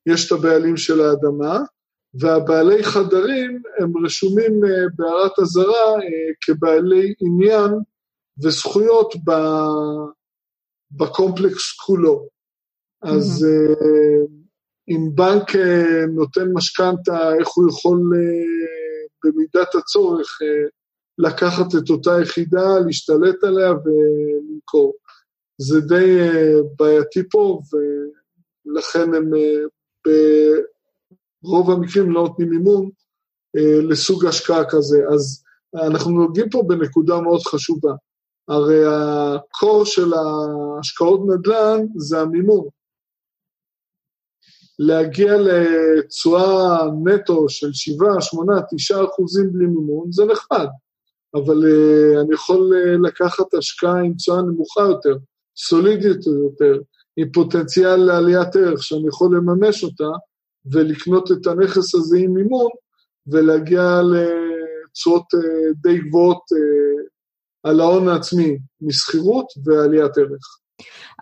יש 0.05 0.27
את 0.27 0.31
הבעלים 0.31 0.77
של 0.77 1.01
האדמה, 1.01 1.59
והבעלי 2.13 2.83
חדרים 2.83 3.61
הם 3.79 4.05
רשומים 4.05 4.65
אה, 4.65 4.85
בהערת 4.95 5.39
אזהרה 5.39 5.95
כבעלי 6.41 7.13
עניין 7.19 7.71
וזכויות 8.43 9.13
בקומפלקס 10.91 11.77
כולו. 11.85 12.27
אז 13.01 13.45
mm-hmm. 13.45 14.45
אם 14.89 15.09
בנק 15.15 15.55
אה, 15.55 16.05
נותן 16.15 16.51
משכנתה, 16.53 17.35
איך 17.39 17.47
הוא 17.47 17.69
יכול 17.69 18.11
אה, 18.15 19.05
במידת 19.23 19.75
הצורך 19.75 20.39
אה, 20.41 20.67
לקחת 21.17 21.65
את 21.75 21.89
אותה 21.89 22.11
יחידה, 22.21 22.79
להשתלט 22.85 23.43
עליה 23.43 23.71
ולמכור. 23.71 24.93
זה 25.57 25.81
די 25.81 26.17
בעייתי 26.79 27.19
פה, 27.31 27.59
ולכן 28.65 29.13
הם 29.13 29.31
ברוב 31.43 31.71
המקרים 31.71 32.11
לא 32.11 32.21
נותנים 32.21 32.49
מימון 32.49 32.89
לסוג 33.89 34.25
השקעה 34.25 34.69
כזה. 34.69 34.97
אז 35.13 35.43
אנחנו 35.75 36.11
נוגעים 36.11 36.49
פה 36.49 36.63
בנקודה 36.67 37.21
מאוד 37.21 37.41
חשובה. 37.41 37.91
הרי 38.47 38.81
הקור 38.85 39.85
של 39.85 40.13
ההשקעות 40.13 41.19
נדל"ן 41.27 41.85
זה 41.95 42.19
המימון. 42.19 42.67
להגיע 44.79 45.33
לתשואה 45.37 46.77
נטו 47.03 47.49
של 47.49 47.73
7, 47.73 48.21
8, 48.21 48.53
9 48.71 49.03
אחוזים 49.05 49.53
בלי 49.53 49.65
מימון, 49.65 50.11
זה 50.11 50.25
נחמד, 50.25 50.67
אבל 51.35 51.63
uh, 51.63 52.21
אני 52.21 52.33
יכול 52.33 52.73
uh, 52.73 53.07
לקחת 53.07 53.53
השקעה 53.53 53.99
עם 53.99 54.13
תשואה 54.13 54.41
נמוכה 54.41 54.81
יותר, 54.81 55.17
סולידית 55.57 56.25
יותר, 56.27 56.81
עם 57.17 57.31
פוטנציאל 57.31 57.95
לעליית 57.95 58.55
ערך 58.55 58.83
שאני 58.83 59.07
יכול 59.07 59.37
לממש 59.37 59.83
אותה, 59.83 60.09
ולקנות 60.71 61.31
את 61.31 61.47
הנכס 61.47 61.95
הזה 61.95 62.17
עם 62.17 62.33
מימון, 62.33 62.69
ולהגיע 63.27 64.01
לתשואות 64.01 65.33
uh, 65.33 65.73
די 65.75 65.97
גבוהות 65.97 66.43
על 67.65 67.79
ההון 67.79 68.07
העצמי 68.07 68.57
משכירות 68.81 69.47
ועליית 69.65 70.17
ערך. 70.17 70.59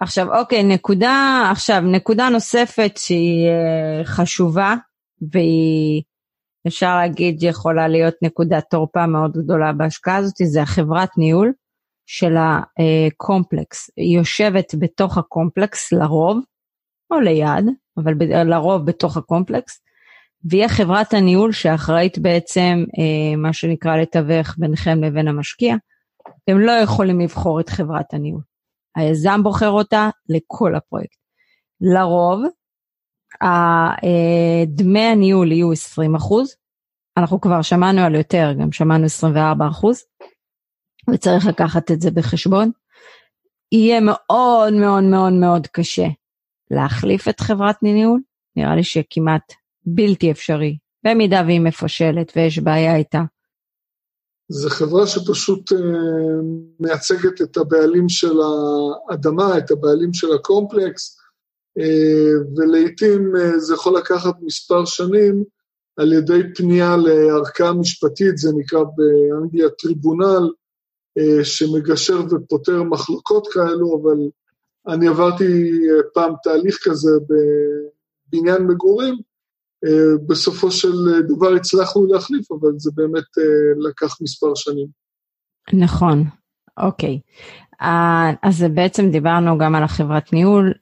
עכשיו, 0.01 0.39
אוקיי, 0.39 0.63
נקודה, 0.63 1.47
עכשיו, 1.51 1.81
נקודה 1.81 2.29
נוספת 2.29 2.91
שהיא 2.97 3.47
uh, 3.47 4.05
חשובה, 4.05 4.75
והיא, 5.31 6.01
אפשר 6.67 6.95
להגיד, 6.95 7.43
יכולה 7.43 7.87
להיות 7.87 8.13
נקודת 8.21 8.63
תורפה 8.69 9.05
מאוד 9.05 9.31
גדולה 9.37 9.73
בהשקעה 9.73 10.15
הזאת, 10.15 10.33
זה 10.43 10.61
החברת 10.61 11.09
ניהול 11.17 11.53
של 12.05 12.35
הקומפלקס. 12.37 13.89
היא 13.97 14.17
יושבת 14.17 14.75
בתוך 14.79 15.17
הקומפלקס 15.17 15.91
לרוב, 15.91 16.39
או 17.11 17.19
ליד, 17.19 17.65
אבל 17.97 18.13
לרוב 18.45 18.85
בתוך 18.85 19.17
הקומפלקס, 19.17 19.81
והיא 20.49 20.67
חברת 20.67 21.13
הניהול 21.13 21.51
שאחראית 21.51 22.19
בעצם, 22.19 22.83
uh, 22.87 23.37
מה 23.37 23.53
שנקרא, 23.53 23.97
לתווך 23.97 24.55
ביניכם 24.57 25.03
לבין 25.03 25.27
המשקיע. 25.27 25.75
אתם 26.27 26.59
לא 26.59 26.71
יכולים 26.71 27.19
לבחור 27.19 27.59
את 27.59 27.69
חברת 27.69 28.13
הניהול. 28.13 28.41
היזם 28.95 29.43
בוחר 29.43 29.69
אותה 29.69 30.09
לכל 30.29 30.75
הפרויקט. 30.75 31.17
לרוב, 31.81 32.43
אה, 33.43 34.63
דמי 34.67 34.99
הניהול 34.99 35.51
יהיו 35.51 35.71
20 35.71 36.15
אחוז, 36.15 36.55
אנחנו 37.17 37.41
כבר 37.41 37.61
שמענו 37.61 38.01
על 38.01 38.15
יותר, 38.15 38.53
גם 38.59 38.71
שמענו 38.71 39.05
24 39.05 39.67
אחוז, 39.67 40.03
וצריך 41.13 41.47
לקחת 41.47 41.91
את 41.91 42.01
זה 42.01 42.11
בחשבון. 42.11 42.71
יהיה 43.71 43.99
מאוד 44.01 44.73
מאוד 44.73 45.03
מאוד 45.03 45.33
מאוד 45.33 45.67
קשה 45.67 46.07
להחליף 46.71 47.27
את 47.27 47.39
חברת 47.39 47.83
ניהול, 47.83 48.21
נראה 48.55 48.75
לי 48.75 48.83
שכמעט 48.83 49.53
בלתי 49.85 50.31
אפשרי, 50.31 50.77
במידה 51.05 51.41
והיא 51.45 51.61
מפשלת 51.61 52.31
ויש 52.35 52.59
בעיה 52.59 52.95
איתה. 52.95 53.21
זו 54.53 54.69
חברה 54.69 55.07
שפשוט 55.07 55.71
אה, 55.73 55.77
מייצגת 56.79 57.41
את 57.41 57.57
הבעלים 57.57 58.09
של 58.09 58.37
האדמה, 59.09 59.57
את 59.57 59.71
הבעלים 59.71 60.13
של 60.13 60.33
הקומפלקס, 60.33 61.17
אה, 61.79 62.33
ולעיתים 62.55 63.35
אה, 63.35 63.59
זה 63.59 63.73
יכול 63.73 63.97
לקחת 63.97 64.33
מספר 64.41 64.85
שנים 64.85 65.43
על 65.97 66.13
ידי 66.13 66.41
פנייה 66.55 66.97
לערכאה 66.97 67.73
משפטית, 67.73 68.37
זה 68.37 68.49
נקרא 68.57 68.83
באנגליה 68.95 69.69
טריבונל, 69.69 70.49
שמגשר 71.43 72.21
ופותר 72.29 72.83
מחלוקות 72.83 73.47
כאלו, 73.47 74.01
אבל 74.01 74.17
אני 74.93 75.07
עברתי 75.07 75.81
פעם 76.13 76.33
תהליך 76.43 76.79
כזה 76.83 77.11
בבניין 77.29 78.63
מגורים, 78.63 79.15
בסופו 80.27 80.71
של 80.71 80.93
דבר 81.27 81.53
הצלחנו 81.53 82.05
להחליף, 82.05 82.51
אבל 82.51 82.69
זה 82.77 82.91
באמת 82.95 83.37
אה, 83.37 83.89
לקח 83.89 84.17
מספר 84.21 84.55
שנים. 84.55 84.87
נכון, 85.73 86.23
אוקיי. 86.77 87.19
אה, 87.81 88.31
אז 88.43 88.65
בעצם 88.73 89.09
דיברנו 89.09 89.57
גם 89.57 89.75
על 89.75 89.83
החברת 89.83 90.33
ניהול, 90.33 90.73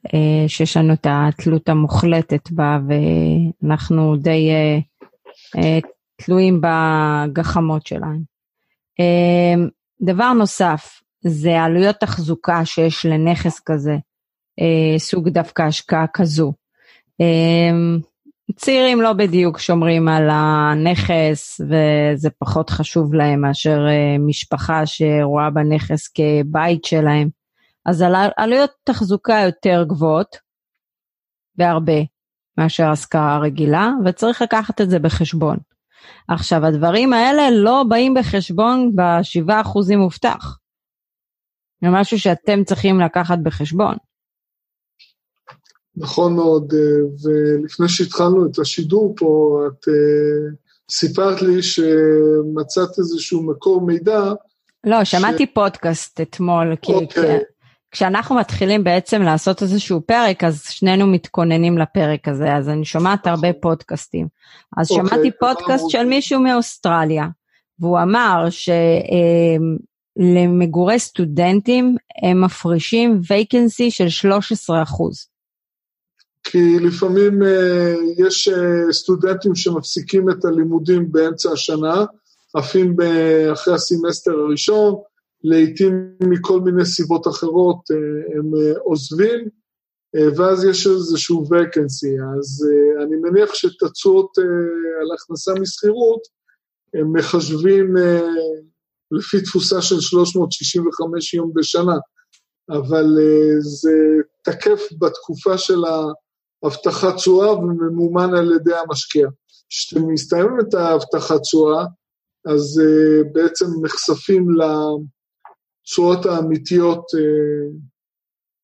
שיש 0.48 0.76
לנו 0.76 0.92
את 0.92 1.06
התלות 1.10 1.68
המוחלטת 1.68 2.50
בה, 2.50 2.78
ואנחנו 2.88 4.16
די 4.16 4.50
תלויים 6.16 6.60
בגחמות 6.60 7.86
שלהם. 7.86 8.22
דבר 10.02 10.32
נוסף, 10.32 11.00
זה 11.24 11.62
עלויות 11.62 11.96
תחזוקה 11.96 12.64
שיש 12.64 13.06
לנכס 13.06 13.60
כזה, 13.66 13.96
סוג 14.98 15.28
דווקא 15.28 15.62
השקעה 15.62 16.06
כזו. 16.14 16.52
צעירים 18.56 19.00
לא 19.00 19.12
בדיוק 19.12 19.58
שומרים 19.58 20.08
על 20.08 20.28
הנכס 20.30 21.60
וזה 21.60 22.30
פחות 22.38 22.70
חשוב 22.70 23.14
להם 23.14 23.40
מאשר 23.40 23.86
אה, 23.88 24.18
משפחה 24.18 24.86
שרואה 24.86 25.50
בנכס 25.50 26.08
כבית 26.08 26.84
שלהם. 26.84 27.28
אז 27.86 28.02
על 28.02 28.14
עלויות 28.36 28.70
תחזוקה 28.84 29.42
יותר 29.46 29.84
גבוהות 29.88 30.36
בהרבה 31.56 32.00
מאשר 32.58 32.90
השכרה 32.90 33.38
רגילה 33.38 33.90
וצריך 34.04 34.42
לקחת 34.42 34.80
את 34.80 34.90
זה 34.90 34.98
בחשבון. 34.98 35.56
עכשיו 36.28 36.66
הדברים 36.66 37.12
האלה 37.12 37.50
לא 37.50 37.84
באים 37.88 38.14
בחשבון 38.14 38.96
ב-7% 38.96 39.96
מובטח. 39.96 40.58
זה 41.82 41.88
משהו 41.90 42.18
שאתם 42.18 42.64
צריכים 42.64 43.00
לקחת 43.00 43.38
בחשבון. 43.42 43.96
נכון 45.96 46.34
מאוד, 46.34 46.72
אה, 46.74 46.78
ולפני 47.22 47.88
שהתחלנו 47.88 48.46
את 48.46 48.58
השידור 48.58 49.14
פה, 49.16 49.60
את 49.66 49.88
אה, 49.88 50.54
סיפרת 50.90 51.42
לי 51.42 51.62
שמצאת 51.62 52.98
איזשהו 52.98 53.42
מקור 53.42 53.80
מידע. 53.80 54.32
לא, 54.84 55.04
שמעתי 55.04 55.46
ש... 55.46 55.54
פודקאסט 55.54 56.20
אתמול, 56.20 56.76
כי 56.82 56.92
אוקיי. 56.92 57.40
כשאנחנו 57.90 58.36
מתחילים 58.36 58.84
בעצם 58.84 59.22
לעשות 59.22 59.62
איזשהו 59.62 60.00
פרק, 60.06 60.44
אז 60.44 60.62
שנינו 60.70 61.06
מתכוננים 61.06 61.78
לפרק 61.78 62.28
הזה, 62.28 62.54
אז 62.54 62.68
אני 62.68 62.84
שומעת 62.84 63.26
הרבה 63.26 63.48
נכון. 63.48 63.60
פודקאסטים. 63.60 64.26
אז 64.76 64.90
אוקיי, 64.90 65.06
שמעתי 65.06 65.30
פודקאסט 65.40 65.84
של 65.88 66.04
מישהו 66.04 66.40
מאוסטרליה, 66.40 67.26
והוא 67.78 67.98
אמר 68.02 68.46
ש... 68.50 68.68
אה, 68.68 69.56
סטודנטים 70.98 71.96
הם 72.22 72.44
מפרישים 72.44 73.20
וייקנסי 73.28 73.90
של 73.90 74.08
13 74.08 74.82
אחוז. 74.82 75.26
כי 76.44 76.78
לפעמים 76.78 77.42
uh, 77.42 78.26
יש 78.26 78.48
uh, 78.48 78.92
סטודנטים 78.92 79.54
שמפסיקים 79.54 80.30
את 80.30 80.44
הלימודים 80.44 81.12
באמצע 81.12 81.52
השנה, 81.52 82.04
עפים 82.54 82.96
אחרי 83.52 83.74
הסמסטר 83.74 84.32
הראשון, 84.32 84.94
לעתים 85.44 86.16
מכל 86.20 86.60
מיני 86.60 86.84
סיבות 86.84 87.26
אחרות 87.26 87.76
uh, 87.90 88.38
הם 88.38 88.54
uh, 88.54 88.78
עוזבים, 88.78 89.62
ואז 90.36 90.64
יש 90.64 90.86
איזשהו 90.86 91.44
vacancy. 91.44 92.38
אז 92.38 92.66
אני 93.02 93.16
מניח 93.16 93.54
שתצועות 93.54 94.38
uh, 94.38 94.42
על 95.00 95.08
הכנסה 95.14 95.52
משכירות, 95.60 96.20
הם 96.94 97.12
מחשבים 97.16 97.94
לפי 99.10 99.40
תפוסה 99.40 99.82
של 99.82 100.00
365 100.00 101.34
יום 101.34 101.52
בשנה, 101.54 101.96
אבל 102.70 103.06
זה 103.60 103.92
תקף 104.44 104.80
בתקופה 104.98 105.58
של 105.58 105.84
ה... 105.84 106.04
הבטחת 106.62 107.14
תשואה 107.14 107.52
וממומן 107.52 108.34
על 108.34 108.52
ידי 108.52 108.74
המשקיע. 108.74 109.28
כשאתם 109.68 110.06
מסתיימים 110.08 110.60
את 110.60 110.74
ההבטחת 110.74 111.40
תשואה, 111.40 111.84
אז 112.46 112.80
uh, 112.80 113.28
בעצם 113.32 113.66
נחשפים 113.82 114.46
לתשואות 114.60 116.26
האמיתיות 116.26 116.98
uh, 116.98 117.76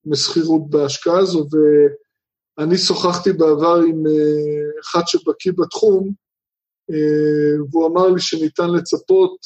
משכירות 0.04 0.70
בהשקעה 0.70 1.18
הזו, 1.18 1.46
ואני 2.58 2.78
שוחחתי 2.78 3.32
בעבר 3.32 3.80
עם 3.88 4.06
uh, 4.06 4.80
אחד 4.80 5.02
שבקיא 5.06 5.52
בתחום, 5.56 6.12
uh, 6.92 7.62
והוא 7.70 7.86
אמר 7.86 8.08
לי 8.08 8.20
שניתן 8.20 8.70
לצפות 8.70 9.36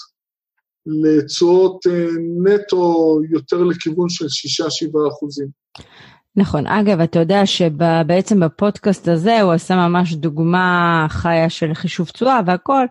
לתשואות 0.86 1.86
uh, 1.86 2.18
נטו 2.44 3.18
יותר 3.30 3.64
לכיוון 3.64 4.08
של 4.08 4.24
6-7 4.24 4.28
אחוזים. 5.08 5.48
נכון. 6.36 6.66
אגב, 6.66 7.00
אתה 7.00 7.18
יודע 7.18 7.46
שבעצם 7.46 8.40
בפודקאסט 8.40 9.08
הזה 9.08 9.40
הוא 9.40 9.52
עשה 9.52 9.76
ממש 9.76 10.14
דוגמה 10.14 11.06
חיה 11.08 11.50
של 11.50 11.74
חישוב 11.74 12.08
תשואה 12.08 12.40
והכל. 12.46 12.86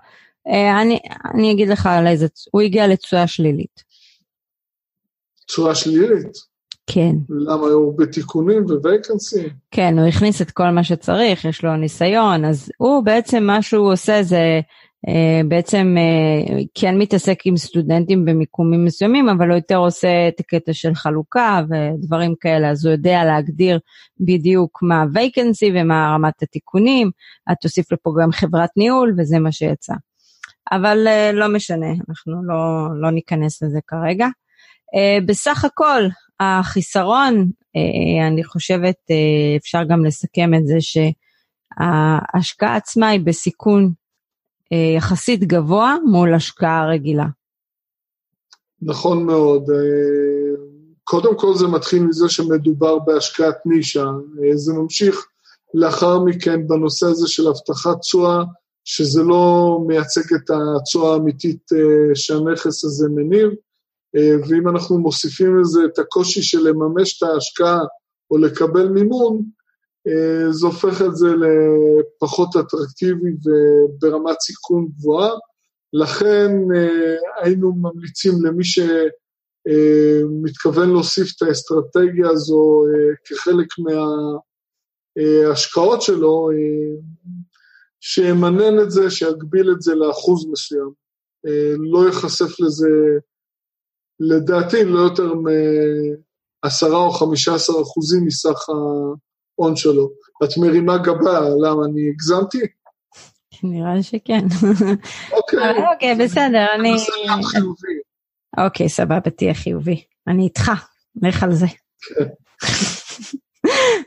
אה, 0.47 0.81
אני, 0.81 0.99
אני 1.33 1.51
אגיד 1.51 1.69
לך 1.69 1.85
על 1.85 2.07
איזה, 2.07 2.27
הוא 2.51 2.61
הגיע 2.61 2.87
לתשואה 2.87 3.27
שלילית. 3.27 3.83
תשואה 5.47 5.75
שלילית? 5.75 6.51
כן. 6.87 7.15
למה 7.29 7.67
הוא 7.67 7.97
בתיקונים 7.97 8.65
וווייקנסי? 8.65 9.49
כן, 9.71 9.99
הוא 9.99 10.07
הכניס 10.07 10.41
את 10.41 10.51
כל 10.51 10.69
מה 10.69 10.83
שצריך, 10.83 11.45
יש 11.45 11.63
לו 11.63 11.75
ניסיון, 11.75 12.45
אז 12.45 12.69
הוא 12.77 13.03
בעצם 13.03 13.43
מה 13.43 13.61
שהוא 13.61 13.91
עושה 13.91 14.23
זה 14.23 14.61
בעצם 15.47 15.95
אה, 15.97 16.59
כן 16.73 16.97
מתעסק 16.97 17.39
עם 17.45 17.57
סטודנטים 17.57 18.25
במיקומים 18.25 18.85
מסוימים, 18.85 19.29
אבל 19.29 19.49
הוא 19.49 19.55
יותר 19.55 19.77
עושה 19.77 20.27
את 20.27 20.39
הקטע 20.39 20.73
של 20.73 20.95
חלוקה 20.95 21.61
ודברים 21.69 22.33
כאלה, 22.39 22.69
אז 22.69 22.85
הוא 22.85 22.91
יודע 22.91 23.23
להגדיר 23.25 23.79
בדיוק 24.19 24.79
מה 24.81 25.01
ה-vacancy 25.01 25.71
ומה 25.75 26.13
רמת 26.15 26.43
התיקונים, 26.43 27.11
את 27.51 27.57
תוסיף 27.61 27.91
לפה 27.91 28.13
גם 28.21 28.31
חברת 28.31 28.69
ניהול 28.77 29.15
וזה 29.17 29.39
מה 29.39 29.51
שיצא. 29.51 29.93
אבל 30.71 31.07
אה, 31.07 31.31
לא 31.31 31.47
משנה, 31.47 31.91
אנחנו 32.09 32.43
לא, 32.43 32.87
לא 33.01 33.11
ניכנס 33.11 33.63
לזה 33.63 33.79
כרגע. 33.87 34.27
בסך 35.25 35.65
הכל, 35.65 36.03
החיסרון, 36.39 37.49
אני 38.27 38.43
חושבת, 38.43 38.95
אפשר 39.57 39.83
גם 39.83 40.05
לסכם 40.05 40.53
את 40.53 40.67
זה 40.67 40.77
שההשקעה 41.79 42.75
עצמה 42.75 43.07
היא 43.09 43.19
בסיכון 43.23 43.83
אה, 43.83 43.89
יחסית 44.97 45.43
גבוה 45.43 45.95
מול 46.05 46.33
השקעה 46.33 46.89
רגילה. 46.89 47.25
נכון 48.81 49.25
מאוד. 49.25 49.69
אה, 49.69 50.55
קודם 51.03 51.37
כל 51.37 51.55
זה 51.55 51.67
מתחיל 51.67 52.03
מזה 52.03 52.29
שמדובר 52.29 52.99
בהשקעת 52.99 53.55
נישה. 53.65 54.05
אה, 54.43 54.57
זה 54.57 54.73
ממשיך 54.73 55.25
לאחר 55.73 56.19
מכן 56.19 56.67
בנושא 56.67 57.05
הזה 57.05 57.27
של 57.27 57.47
הבטחת 57.47 57.99
תשואה, 57.99 58.43
שזה 58.83 59.23
לא 59.23 59.77
מייצג 59.87 60.33
את 60.33 60.49
התשואה 60.49 61.13
האמיתית 61.13 61.69
שהנכס 62.13 62.85
הזה 62.85 63.07
מניב, 63.09 63.49
ואם 64.49 64.69
אנחנו 64.69 64.99
מוסיפים 64.99 65.59
לזה 65.59 65.79
את 65.85 65.99
הקושי 65.99 66.41
של 66.41 66.59
לממש 66.59 67.17
את 67.17 67.27
ההשקעה 67.27 67.79
או 68.31 68.37
לקבל 68.37 68.87
מימון, 68.87 69.37
אה, 69.37 69.60
זה 70.49 70.67
הופך 70.67 71.01
את 71.01 71.15
זה 71.15 71.27
לפחות 71.27 72.49
אטרקטיבי 72.55 73.31
וברמת 73.45 74.41
סיכון 74.41 74.87
גבוהה. 74.97 75.31
לכן 75.93 76.51
אה, 76.75 77.15
היינו 77.43 77.73
ממליצים 77.75 78.33
למי 78.45 78.63
שמתכוון 79.67 80.89
אה, 80.89 80.93
להוסיף 80.93 81.31
את 81.35 81.41
האסטרטגיה 81.41 82.29
הזו 82.29 82.83
כחלק 83.25 83.67
מההשקעות 85.17 86.01
שלו, 86.01 86.49
שימנן 87.99 88.79
את 88.83 88.91
זה, 88.91 89.11
שיגביל 89.11 89.71
את 89.71 89.81
זה 89.81 89.95
לאחוז 89.95 90.45
מסוים. 90.51 90.91
לא 91.91 92.05
ייחשף 92.05 92.59
לזה, 92.59 92.89
לדעתי, 94.19 94.85
לא 94.85 94.99
יותר 94.99 95.33
מ-10 95.33 96.91
או 96.91 97.11
15 97.11 97.81
אחוזים 97.81 98.25
מסך 98.25 98.69
ה... 98.69 98.73
ההון 99.59 99.75
שלו. 99.75 100.09
את 100.43 100.57
מרימה 100.57 100.97
גבה, 100.97 101.39
למה, 101.39 101.85
אני 101.85 102.09
הגזמתי? 102.09 102.59
נראה 103.63 104.03
שכן. 104.03 104.45
אוקיי. 105.31 105.59
אוקיי, 105.93 106.15
בסדר, 106.15 106.65
אני... 106.75 106.95
אוקיי, 108.57 108.89
סבבה, 108.89 109.29
תהיה 109.29 109.53
חיובי. 109.53 110.03
אני 110.27 110.43
איתך, 110.43 110.71
לך 111.21 111.43
על 111.43 111.53
זה. 111.53 111.67
כן. 111.67 112.27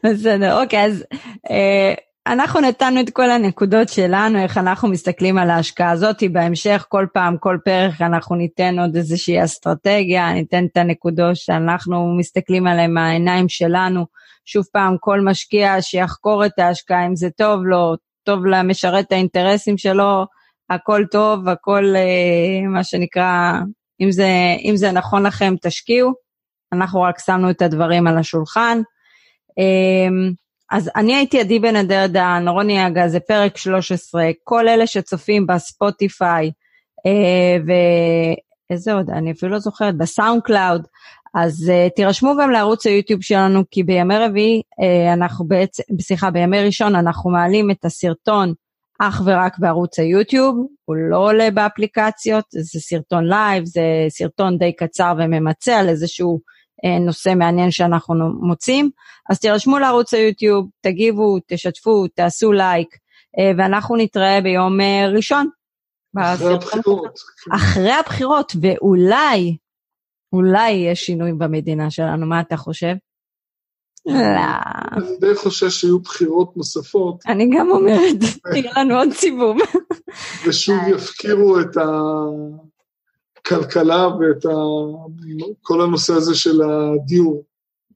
בסדר, 0.05 0.63
אוקיי, 0.63 0.85
אז 0.85 1.05
אה, 1.51 1.95
אנחנו 2.27 2.61
נתנו 2.61 3.01
את 3.01 3.11
כל 3.11 3.31
הנקודות 3.31 3.89
שלנו, 3.89 4.39
איך 4.39 4.59
אנחנו 4.59 4.89
מסתכלים 4.89 5.39
על 5.39 5.51
ההשקעה 5.51 5.91
הזאת, 5.91 6.23
בהמשך 6.33 6.87
כל 6.89 7.07
פעם, 7.13 7.37
כל 7.39 7.59
פרק 7.65 8.01
אנחנו 8.01 8.37
ניתן 8.37 8.79
עוד 8.79 8.97
איזושהי 8.97 9.45
אסטרטגיה, 9.45 10.33
ניתן 10.33 10.65
את 10.73 10.77
הנקודות 10.77 11.37
שאנחנו 11.37 12.17
מסתכלים 12.19 12.67
עליהן 12.67 12.95
מהעיניים 12.95 13.49
שלנו. 13.49 14.07
שוב 14.45 14.65
פעם, 14.73 14.97
כל 15.01 15.21
משקיע 15.21 15.83
שיחקור 15.83 16.47
את 16.47 16.59
ההשקעה, 16.59 17.07
אם 17.07 17.17
זה 17.17 17.31
טוב 17.31 17.65
לו, 17.65 17.95
טוב 18.25 18.47
למשרת 18.47 19.13
האינטרסים 19.13 19.79
שלו, 19.79 20.27
הכל 20.71 21.05
טוב, 21.11 21.49
הכל 21.49 21.85
אה, 21.97 22.69
מה 22.69 22.85
שנקרא, 22.85 23.53
אם 24.01 24.11
זה, 24.11 24.29
אם 24.65 24.77
זה 24.77 24.93
נכון 24.93 25.27
לכם, 25.27 25.55
תשקיעו. 25.63 26.13
אנחנו 26.73 27.03
רק 27.03 27.19
שמנו 27.19 27.51
את 27.51 27.63
הדברים 27.63 28.07
על 28.07 28.19
השולחן. 28.19 28.81
אה, 29.59 30.33
אז 30.71 30.91
אני 30.97 31.15
הייתי 31.15 31.41
עדי 31.41 31.59
בן 31.59 31.77
אדרדן, 31.77 32.45
רוני 32.49 32.87
אגה, 32.87 33.09
זה 33.09 33.21
פרק 33.21 33.57
13, 33.57 34.31
כל 34.45 34.69
אלה 34.69 34.87
שצופים 34.87 35.47
בספוטיפיי, 35.47 36.51
אה, 37.07 37.57
ואיזה 38.71 38.93
עוד, 38.93 39.11
אני 39.11 39.33
אפילו 39.33 39.53
לא 39.53 39.59
זוכרת, 39.59 39.97
ב 39.97 40.43
SoundCloud, 40.43 40.87
אז 41.35 41.71
uh, 41.71 41.91
תירשמו 41.97 42.35
גם 42.41 42.51
לערוץ 42.51 42.87
היוטיוב 42.87 43.23
שלנו, 43.23 43.63
כי 43.71 43.83
בימי 43.83 44.19
רביעי, 44.19 44.63
uh, 44.81 45.15
אנחנו 45.15 45.45
בעצם, 45.49 45.83
סליחה, 46.01 46.31
בימי 46.31 46.65
ראשון 46.65 46.95
אנחנו 46.95 47.31
מעלים 47.31 47.71
את 47.71 47.85
הסרטון 47.85 48.55
אך 49.01 49.23
ורק 49.25 49.59
בערוץ 49.59 49.99
היוטיוב, 49.99 50.67
הוא 50.85 50.97
לא 51.11 51.17
עולה 51.17 51.51
באפליקציות, 51.51 52.45
זה 52.51 52.81
סרטון 52.81 53.29
live, 53.29 53.65
זה 53.65 53.83
סרטון 54.09 54.59
די 54.59 54.73
קצר 54.73 55.13
וממצה 55.19 55.79
על 55.79 55.89
איזשהו 55.89 56.41
uh, 56.87 57.05
נושא 57.07 57.33
מעניין 57.37 57.71
שאנחנו 57.71 58.15
מוצאים. 58.41 58.91
אז 59.31 59.41
תירשמו 59.41 59.79
לערוץ 59.79 60.15
היוטיוב, 60.15 60.69
תגיבו, 60.81 61.39
תשתפו, 61.47 62.07
תעשו 62.15 62.53
לייק, 62.53 62.89
uh, 62.95 63.59
ואנחנו 63.59 63.97
נתראה 63.97 64.41
ביום 64.41 64.81
uh, 64.81 65.17
ראשון. 65.17 65.49
אחרי 66.19 66.55
הבחירות. 66.55 67.15
אחרי 67.55 67.93
הבחירות, 67.93 68.53
ואולי 68.61 69.57
אולי 70.35 70.73
יהיה 70.73 70.95
שינוי 70.95 71.33
במדינה 71.33 71.91
שלנו, 71.91 72.27
מה 72.27 72.41
אתה 72.41 72.57
חושב? 72.57 72.95
לא. 74.07 74.15
אני 74.93 75.17
די 75.21 75.35
חושש 75.35 75.81
שיהיו 75.81 75.99
בחירות 75.99 76.57
נוספות. 76.57 77.27
אני 77.27 77.51
גם 77.59 77.71
אומרת, 77.71 78.17
יהיה 78.55 78.73
לנו 78.77 78.95
עוד 78.95 79.13
סיבוב. 79.13 79.57
ושוב 80.47 80.77
יפקירו 80.89 81.61
את 81.61 81.77
הכלכלה 83.37 84.07
ואת 84.09 84.47
כל 85.63 85.81
הנושא 85.81 86.13
הזה 86.13 86.35
של 86.35 86.61
הדיור. 86.63 87.45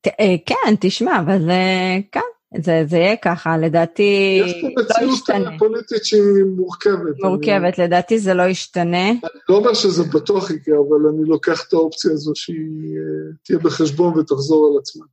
אה, 0.07 0.37
כן, 0.47 0.75
תשמע, 0.81 1.21
אבל 1.21 1.51
אה, 1.51 1.99
כן, 2.12 2.21
זה, 2.57 2.83
זה 2.87 2.97
יהיה 2.97 3.17
ככה, 3.17 3.57
לדעתי 3.59 4.41
יש 4.45 4.53
פה 4.61 4.69
לא 4.77 4.83
מציאות 4.83 5.29
לא 5.29 5.59
פוליטית 5.59 6.05
שהיא 6.05 6.45
מורכבת. 6.57 7.23
מורכבת, 7.23 7.79
אני... 7.79 7.87
לדעתי 7.87 8.19
זה 8.19 8.35
לא 8.35 8.43
ישתנה. 8.43 9.09
אני 9.09 9.19
לא 9.49 9.57
אומר 9.57 9.75
שזה 9.75 10.05
בטוח 10.05 10.51
יקרה, 10.51 10.77
אבל 10.89 11.09
אני 11.09 11.29
לוקח 11.29 11.65
את 11.69 11.73
האופציה 11.73 12.13
הזו 12.13 12.33
שהיא 12.35 12.57
uh, 12.57 13.37
תהיה 13.45 13.59
בחשבון 13.59 14.19
ותחזור 14.19 14.67
על 14.67 14.79
עצמה. 14.81 15.05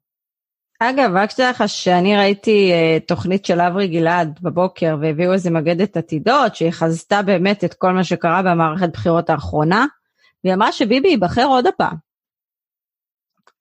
אגב, 0.80 1.12
רק 1.14 1.32
שתדע 1.32 1.50
לך 1.50 1.64
שאני 1.68 2.18
ראיתי 2.18 2.72
uh, 2.72 3.08
תוכנית 3.08 3.46
של 3.46 3.62
אברי 3.62 3.88
גלעד 3.88 4.40
בבוקר 4.42 4.96
והביאו 5.02 5.34
איזה 5.34 5.52
מגדת 5.52 5.98
עתידות 5.98 6.56
שהיא 6.56 6.72
חזתה 6.72 7.22
באמת 7.22 7.64
את 7.64 7.74
כל 7.74 7.92
מה 7.92 8.04
שקרה 8.04 8.42
במערכת 8.42 8.90
בחירות 8.94 9.30
האחרונה, 9.30 9.86
והיא 10.44 10.54
אמרה 10.54 10.72
שביבי 10.72 11.08
ייבחר 11.08 11.46
עוד 11.46 11.68
הפעם. 11.68 12.05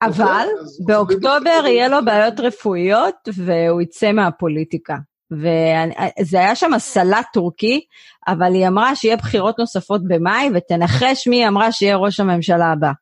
אבל 0.06 0.46
באוקטובר 0.86 1.62
יהיה 1.66 1.88
לו 1.88 2.04
בעיות 2.04 2.40
רפואיות 2.40 3.28
והוא 3.34 3.82
יצא 3.82 4.12
מהפוליטיקה. 4.12 4.96
וזה 5.30 6.38
היה 6.38 6.56
שם 6.56 6.70
סלט 6.78 7.26
טורקי, 7.32 7.80
אבל 8.28 8.54
היא 8.54 8.68
אמרה 8.68 8.96
שיהיה 8.96 9.16
בחירות 9.16 9.58
נוספות 9.58 10.00
במאי, 10.08 10.50
ותנחש 10.54 11.28
מי 11.28 11.48
אמרה 11.48 11.72
שיהיה 11.72 11.96
ראש 11.96 12.20
הממשלה 12.20 12.72
הבא. 12.72 12.92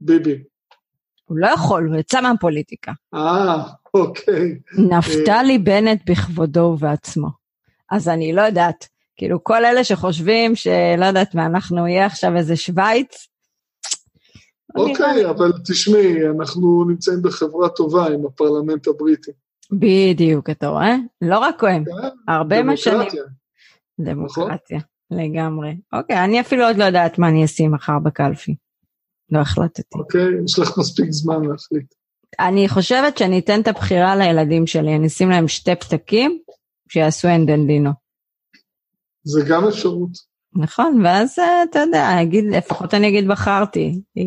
ביבי. 0.00 0.42
הוא 1.24 1.38
לא 1.38 1.46
יכול, 1.46 1.86
הוא 1.88 1.96
יצא 1.96 2.20
מהפוליטיקה. 2.20 2.92
אה, 3.14 3.56
אוקיי. 3.94 4.58
נפתלי 4.78 5.58
בנט 5.58 6.10
בכבודו 6.10 6.60
ובעצמו. 6.60 7.28
אז 7.90 8.08
אני 8.08 8.32
לא 8.32 8.42
יודעת, 8.42 8.88
כאילו 9.16 9.44
כל 9.44 9.64
אלה 9.64 9.84
שחושבים 9.84 10.56
שלא 10.56 11.04
יודעת 11.04 11.34
מה, 11.34 11.46
אנחנו 11.46 11.82
נהיה 11.82 12.06
עכשיו 12.06 12.36
איזה 12.36 12.56
שווייץ. 12.56 13.28
אוקיי, 14.74 15.30
אבל 15.30 15.52
תשמעי, 15.64 16.28
אנחנו 16.38 16.84
נמצאים 16.88 17.22
בחברה 17.22 17.68
טובה 17.68 18.06
עם 18.06 18.26
הפרלמנט 18.26 18.88
הבריטי. 18.88 19.30
בדיוק, 19.72 20.50
אתה 20.50 20.68
רואה? 20.68 20.96
לא 21.20 21.38
רק 21.38 21.60
כן, 21.60 21.82
הרבה 22.28 22.62
משנים. 22.62 22.98
דמוקרטיה. 22.98 23.22
דמוקרטיה, 24.00 24.80
לגמרי. 25.10 25.76
אוקיי, 25.92 26.24
אני 26.24 26.40
אפילו 26.40 26.64
עוד 26.66 26.76
לא 26.76 26.84
יודעת 26.84 27.18
מה 27.18 27.28
אני 27.28 27.44
אשים 27.44 27.72
מחר 27.72 27.98
בקלפי. 27.98 28.54
לא 29.30 29.38
החלטתי. 29.38 29.98
אוקיי, 29.98 30.26
יש 30.44 30.58
לך 30.58 30.78
מספיק 30.78 31.10
זמן 31.10 31.44
להחליט. 31.44 31.94
אני 32.40 32.68
חושבת 32.68 33.18
שאני 33.18 33.38
אתן 33.38 33.60
את 33.60 33.68
הבחירה 33.68 34.16
לילדים 34.16 34.66
שלי, 34.66 34.96
אני 34.96 35.06
אשים 35.06 35.30
להם 35.30 35.48
שתי 35.48 35.76
פתקים, 35.76 36.38
שיעשו 36.88 37.28
אנדנדינו. 37.28 37.90
זה 39.22 39.40
גם 39.48 39.68
אפשרות. 39.68 40.33
נכון, 40.56 41.00
ואז 41.04 41.38
אה, 41.38 41.62
אתה 41.70 41.78
יודע, 41.78 42.22
אגיד, 42.22 42.44
לפחות 42.50 42.94
אני 42.94 43.08
אגיד 43.08 43.28
בחרתי. 43.28 44.00
אה, 44.18 44.22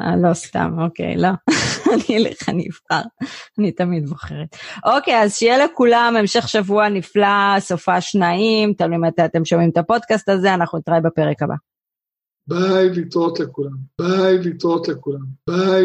אה, 0.00 0.16
לא 0.16 0.34
סתם, 0.34 0.76
אוקיי, 0.78 1.16
לא. 1.16 1.28
אני 1.94 2.16
אלך, 2.16 2.48
אני 2.48 2.68
אבחר. 2.68 3.08
אני 3.58 3.72
תמיד 3.72 4.08
בוחרת. 4.08 4.56
אוקיי, 4.84 5.22
אז 5.22 5.34
שיהיה 5.34 5.64
לכולם 5.64 6.14
המשך 6.18 6.48
שבוע 6.48 6.88
נפלא, 6.88 7.60
סופ"ש 7.60 8.00
נעים, 8.00 8.72
תלוי 8.72 8.96
מתי 8.96 9.24
אתם 9.24 9.44
שומעים 9.44 9.70
את 9.70 9.76
הפודקאסט 9.76 10.28
הזה, 10.28 10.54
אנחנו 10.54 10.78
נתראה 10.78 11.00
בפרק 11.00 11.42
הבא. 11.42 11.54
ביי, 12.46 12.90
להתראות 12.90 13.40
לכולם. 13.40 13.76
ביי, 14.00 14.38
להתראות 14.38 14.88
לכולם. 14.88 15.24
ביי. 15.50 15.82